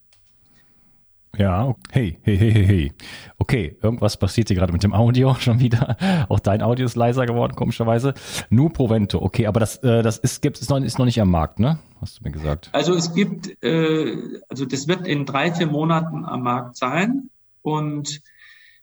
Ja, 1.38 1.74
hey, 1.90 2.18
hey, 2.24 2.36
hey, 2.36 2.52
hey, 2.52 2.66
hey. 2.66 2.92
Okay, 3.38 3.78
irgendwas 3.80 4.18
passiert 4.18 4.48
hier 4.48 4.56
gerade 4.56 4.72
mit 4.72 4.82
dem 4.82 4.92
Audio 4.92 5.34
schon 5.40 5.60
wieder. 5.60 5.96
Auch 6.28 6.40
dein 6.40 6.60
Audio 6.60 6.84
ist 6.84 6.94
leiser 6.94 7.24
geworden, 7.24 7.54
komischerweise. 7.56 8.12
Nur 8.50 8.70
Provento, 8.70 9.22
okay, 9.22 9.46
aber 9.46 9.58
das, 9.58 9.76
äh, 9.78 10.02
das 10.02 10.18
ist, 10.18 10.42
gibt, 10.42 10.60
ist, 10.60 10.68
noch, 10.68 10.78
ist 10.78 10.98
noch 10.98 11.06
nicht 11.06 11.20
am 11.22 11.30
Markt, 11.30 11.58
ne? 11.58 11.78
Hast 12.02 12.20
du 12.20 12.24
mir 12.24 12.32
gesagt. 12.32 12.68
Also 12.72 12.94
es 12.94 13.14
gibt, 13.14 13.62
äh, 13.64 14.40
also 14.50 14.66
das 14.66 14.88
wird 14.88 15.06
in 15.06 15.24
drei, 15.24 15.52
vier 15.52 15.68
Monaten 15.68 16.26
am 16.26 16.42
Markt 16.42 16.76
sein. 16.76 17.30
Und 17.62 18.20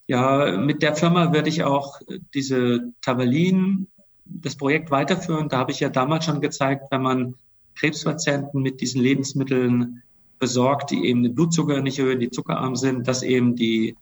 ja, 0.08 0.58
mit 0.58 0.82
der 0.82 0.96
Firma 0.96 1.32
werde 1.32 1.50
ich 1.50 1.64
auch 1.64 2.00
diese 2.34 2.94
Tavalin, 3.02 3.88
das 4.26 4.56
Projekt 4.56 4.90
weiterführen. 4.90 5.50
Da 5.50 5.60
habe 5.60 5.72
ich 5.72 5.82
ja 5.82 5.90
damals 5.90 6.26
schon 6.26 6.42
gezeigt, 6.42 6.86
wenn 6.90 7.04
man 7.04 7.36
Krebspatienten 7.76 8.64
mit 8.64 8.82
diesen 8.82 9.02
Lebensmitteln 9.02 10.02
besorgt, 10.40 10.92
die 10.92 11.06
eben 11.06 11.24
den 11.24 11.36
Blutzucker 11.36 11.82
nicht 11.82 12.00
erhöhen, 12.00 12.20
die 12.20 12.32
zuckerarm 12.32 12.76
sind, 12.76 13.08
dass 13.08 13.22
eben 13.22 13.56
die, 13.56 13.96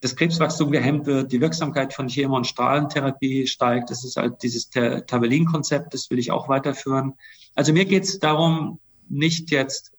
das 0.00 0.14
Krebswachstum 0.14 0.70
gehemmt 0.70 1.06
wird, 1.06 1.32
die 1.32 1.40
Wirksamkeit 1.40 1.94
von 1.94 2.08
Chemo- 2.08 2.36
und 2.36 2.46
Strahlentherapie 2.46 3.46
steigt. 3.46 3.90
Das 3.90 4.04
ist 4.04 4.16
halt 4.16 4.42
dieses 4.42 4.70
Tabellin-Konzept, 4.70 5.94
das 5.94 6.10
will 6.10 6.18
ich 6.18 6.30
auch 6.30 6.48
weiterführen. 6.48 7.14
Also 7.54 7.72
mir 7.72 7.86
geht 7.86 8.04
es 8.04 8.18
darum, 8.18 8.78
nicht 9.08 9.50
jetzt 9.50 9.92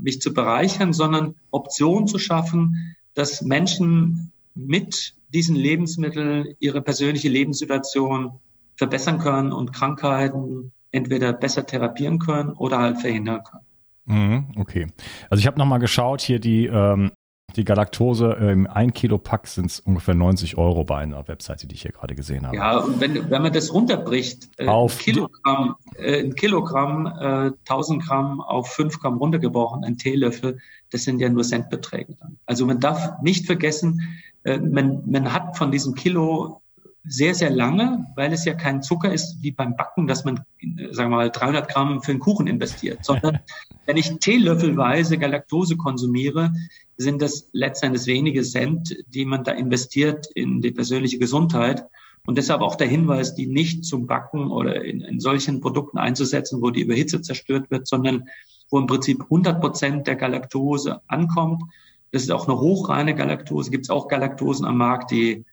mich 0.00 0.20
zu 0.20 0.32
bereichern, 0.32 0.92
sondern 0.92 1.34
Optionen 1.50 2.06
zu 2.06 2.18
schaffen, 2.18 2.96
dass 3.14 3.42
Menschen 3.42 4.32
mit 4.54 5.14
diesen 5.32 5.56
Lebensmitteln 5.56 6.54
ihre 6.58 6.82
persönliche 6.82 7.28
Lebenssituation 7.28 8.38
verbessern 8.76 9.18
können 9.18 9.52
und 9.52 9.72
Krankheiten 9.72 10.72
entweder 10.90 11.32
besser 11.32 11.66
therapieren 11.66 12.18
können 12.18 12.50
oder 12.50 12.78
halt 12.78 12.98
verhindern 13.00 13.42
können. 13.44 13.67
Mhm, 14.08 14.46
okay. 14.56 14.86
Also 15.30 15.40
ich 15.40 15.46
habe 15.46 15.58
nochmal 15.58 15.78
geschaut, 15.78 16.20
hier 16.20 16.40
die, 16.40 16.66
ähm, 16.66 17.12
die 17.56 17.64
Galaktose 17.64 18.32
im 18.32 18.66
1 18.66 18.92
Kilo 18.92 19.18
Pack 19.18 19.46
sind 19.46 19.66
es 19.66 19.80
ungefähr 19.80 20.14
90 20.14 20.58
Euro 20.58 20.84
bei 20.84 20.98
einer 20.98 21.28
Webseite, 21.28 21.66
die 21.66 21.74
ich 21.74 21.82
hier 21.82 21.92
gerade 21.92 22.14
gesehen 22.14 22.46
habe. 22.46 22.56
Ja, 22.56 22.78
und 22.78 23.00
wenn, 23.00 23.30
wenn 23.30 23.42
man 23.42 23.52
das 23.52 23.72
runterbricht, 23.72 24.50
äh, 24.58 24.66
auf 24.66 24.98
ein 24.98 24.98
Kilogramm, 24.98 25.76
äh, 25.96 26.24
ein 26.24 26.34
Kilogramm 26.34 27.06
äh, 27.06 27.50
1000 27.68 28.04
Gramm 28.04 28.40
auf 28.40 28.68
5 28.68 29.00
Gramm 29.00 29.16
runtergebrochen, 29.18 29.84
ein 29.84 29.96
Teelöffel, 29.96 30.58
das 30.90 31.04
sind 31.04 31.20
ja 31.20 31.28
nur 31.28 31.42
Centbeträge 31.42 32.16
dann. 32.20 32.38
Also 32.46 32.66
man 32.66 32.80
darf 32.80 33.20
nicht 33.22 33.46
vergessen, 33.46 34.00
äh, 34.44 34.58
man, 34.58 35.02
man 35.06 35.32
hat 35.32 35.56
von 35.56 35.70
diesem 35.70 35.94
Kilo 35.94 36.60
sehr, 37.08 37.34
sehr 37.34 37.50
lange, 37.50 38.06
weil 38.16 38.32
es 38.32 38.44
ja 38.44 38.54
kein 38.54 38.82
Zucker 38.82 39.12
ist 39.12 39.42
wie 39.42 39.50
beim 39.50 39.76
Backen, 39.76 40.06
dass 40.06 40.24
man, 40.24 40.44
sagen 40.90 41.10
wir 41.10 41.16
mal, 41.16 41.30
300 41.30 41.68
Gramm 41.68 42.02
für 42.02 42.12
einen 42.12 42.20
Kuchen 42.20 42.46
investiert, 42.46 43.04
sondern 43.04 43.38
wenn 43.86 43.96
ich 43.96 44.18
teelöffelweise 44.18 45.18
Galaktose 45.18 45.76
konsumiere, 45.76 46.52
sind 46.96 47.22
das 47.22 47.48
letztendlich 47.52 48.06
wenige 48.06 48.42
Cent, 48.42 48.96
die 49.08 49.24
man 49.24 49.44
da 49.44 49.52
investiert 49.52 50.26
in 50.34 50.60
die 50.60 50.72
persönliche 50.72 51.18
Gesundheit. 51.18 51.84
Und 52.26 52.36
deshalb 52.36 52.60
auch 52.60 52.76
der 52.76 52.88
Hinweis, 52.88 53.34
die 53.34 53.46
nicht 53.46 53.84
zum 53.84 54.06
Backen 54.06 54.50
oder 54.50 54.84
in, 54.84 55.00
in 55.00 55.20
solchen 55.20 55.60
Produkten 55.60 55.96
einzusetzen, 55.96 56.60
wo 56.60 56.70
die 56.70 56.82
Überhitze 56.82 57.22
zerstört 57.22 57.70
wird, 57.70 57.86
sondern 57.86 58.28
wo 58.70 58.78
im 58.78 58.86
Prinzip 58.86 59.22
100 59.22 59.60
Prozent 59.60 60.06
der 60.06 60.16
Galaktose 60.16 61.00
ankommt. 61.06 61.62
Das 62.10 62.22
ist 62.22 62.30
auch 62.30 62.48
eine 62.48 62.58
hochreine 62.58 63.14
Galaktose. 63.14 63.70
Gibt 63.70 63.86
es 63.86 63.90
auch 63.90 64.08
Galaktosen 64.08 64.66
am 64.66 64.76
Markt, 64.76 65.10
die 65.10 65.32
äh, 65.32 65.44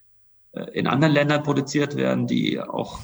in 0.74 0.88
anderen 0.88 1.14
Ländern 1.14 1.44
produziert 1.44 1.96
werden, 1.96 2.28
die 2.28 2.60
auch 2.60 3.00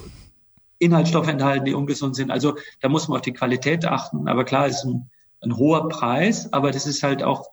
Inhaltsstoffe 0.78 1.28
enthalten, 1.28 1.64
die 1.64 1.74
ungesund 1.74 2.16
sind. 2.16 2.30
Also 2.30 2.56
da 2.80 2.88
muss 2.88 3.08
man 3.08 3.18
auf 3.18 3.22
die 3.22 3.32
Qualität 3.32 3.84
achten. 3.84 4.28
Aber 4.28 4.44
klar, 4.44 4.66
ist 4.66 4.84
ein, 4.84 5.10
ein 5.40 5.56
hoher 5.56 5.88
Preis, 5.88 6.52
aber 6.52 6.72
das 6.72 6.86
ist 6.86 7.02
halt 7.02 7.22
auch 7.22 7.46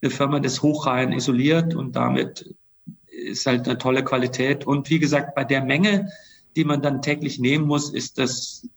eine 0.00 0.10
Firma, 0.10 0.40
das 0.40 0.62
hochrein 0.62 1.12
isoliert 1.12 1.74
und 1.74 1.96
damit 1.96 2.54
ist 3.06 3.46
halt 3.46 3.66
eine 3.68 3.78
tolle 3.78 4.04
Qualität. 4.04 4.66
Und 4.66 4.90
wie 4.90 4.98
gesagt, 4.98 5.34
bei 5.34 5.44
der 5.44 5.64
Menge, 5.64 6.10
die 6.56 6.64
man 6.64 6.82
dann 6.82 7.02
täglich 7.02 7.38
nehmen 7.38 7.66
muss, 7.66 7.90
ist 7.92 8.18
das 8.18 8.68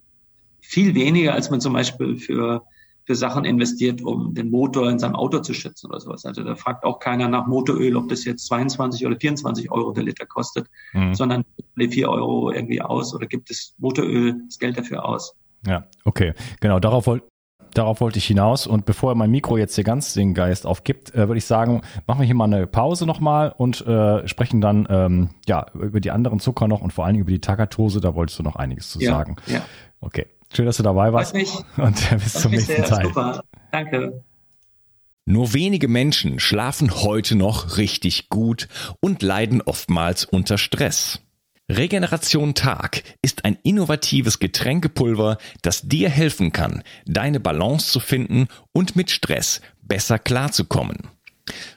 viel 0.62 0.96
weniger, 0.96 1.34
als 1.34 1.50
man 1.50 1.62
zum 1.62 1.74
Beispiel 1.74 2.18
für 2.18 2.64
für 3.06 3.16
Sachen 3.16 3.46
investiert, 3.46 4.02
um 4.02 4.34
den 4.34 4.50
Motor 4.50 4.90
in 4.90 5.00
seinem 5.00 5.16
Auto 5.16 5.40
zu 5.40 5.54
schützen 5.54 5.88
oder 5.88 6.00
sowas. 6.00 6.26
Also 6.26 6.44
da 6.44 6.56
fragt 6.56 6.84
auch 6.84 7.00
keiner 7.00 7.28
nach 7.28 7.48
Motoröl, 7.48 7.96
ob 7.96 8.10
das 8.10 8.26
jetzt 8.26 8.48
22 8.48 9.06
oder 9.06 9.16
24 9.20 9.72
Euro 9.72 9.92
der 9.92 10.04
Liter 10.04 10.26
kostet, 10.26 10.68
mhm. 10.94 11.14
sondern 11.14 11.46
die 11.78 11.88
4 11.88 12.10
Euro 12.10 12.52
irgendwie 12.52 12.82
aus 12.82 13.14
oder 13.14 13.28
gibt 13.28 13.52
es 13.52 13.76
Motoröl 13.78 14.36
das 14.48 14.60
Geld 14.60 14.78
dafür 14.78 15.06
aus. 15.06 15.36
Ja, 15.68 15.86
okay. 16.04 16.34
Genau, 16.60 16.80
darauf 16.80 17.08
wollte 17.08 17.28
Darauf 17.76 18.00
wollte 18.00 18.20
ich 18.20 18.26
hinaus 18.26 18.68
und 18.68 18.86
bevor 18.86 19.16
mein 19.16 19.30
Mikro 19.30 19.58
jetzt 19.58 19.76
hier 19.76 19.84
ganz 19.84 20.14
den 20.14 20.34
Geist 20.34 20.66
aufgibt, 20.66 21.14
äh, 21.14 21.28
würde 21.28 21.40
ich 21.40 21.46
sagen, 21.46 21.82
machen 22.08 22.22
wir 22.22 22.26
hier 22.26 22.34
mal 22.34 22.46
eine 22.46 22.68
Pause 22.68 23.06
nochmal 23.06 23.54
und 23.58 23.86
äh, 23.86 24.26
sprechen 24.30 24.62
dann 24.62 24.88
ähm, 24.90 25.32
ja 25.46 25.66
über 25.74 26.00
die 26.00 26.12
anderen 26.12 26.40
Zucker 26.40 26.70
noch 26.70 26.82
und 26.82 26.94
vor 26.94 27.06
allem 27.06 27.18
über 27.18 27.32
die 27.32 27.42
Takatose. 27.42 28.00
Da 28.00 28.16
wolltest 28.16 28.40
du 28.40 28.44
noch 28.44 28.56
einiges 28.56 28.92
zu 28.92 29.02
ja, 29.02 29.12
sagen. 29.12 29.36
Ja. 29.48 29.62
Okay. 30.00 30.26
Schön, 30.56 30.66
dass 30.66 30.78
du 30.78 30.84
dabei 30.84 31.12
warst. 31.12 31.34
Mich. 31.34 31.52
Und 31.78 32.10
bis 32.12 32.34
zum 32.34 32.52
nächsten 32.52 32.84
Teil. 32.84 33.08
Super. 33.08 33.44
Danke. 33.72 34.24
Nur 35.26 35.54
wenige 35.54 35.88
Menschen 35.88 36.40
schlafen 36.40 37.02
heute 37.02 37.36
noch 37.36 37.78
richtig 37.78 38.30
gut 38.30 38.68
und 39.02 39.22
leiden 39.22 39.62
oftmals 39.62 40.24
unter 40.24 40.58
Stress. 40.58 41.20
Regeneration 41.68 42.54
Tag 42.54 43.04
ist 43.24 43.44
ein 43.44 43.58
innovatives 43.64 44.38
Getränkepulver, 44.38 45.40
das 45.64 45.82
dir 45.82 46.10
helfen 46.10 46.52
kann, 46.52 46.84
deine 47.06 47.40
Balance 47.40 47.92
zu 47.92 48.00
finden 48.00 48.48
und 48.72 48.96
mit 48.96 49.10
Stress 49.10 49.62
besser 49.82 50.20
klarzukommen. 50.20 51.10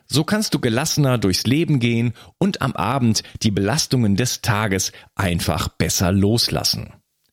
So 0.07 0.25
kannst 0.25 0.53
du 0.55 0.61
gelassener 0.61 1.17
durchs 1.17 1.47
Leben 1.47 1.81
gehen 1.81 2.13
und 2.37 2.61
am 2.61 2.75
Abend 2.75 3.23
die 3.43 3.51
Belastungen 3.51 4.15
des 4.15 4.43
Tages 4.43 4.93
einfach 5.15 5.69
besser 5.69 6.13
loslassen. 6.13 6.93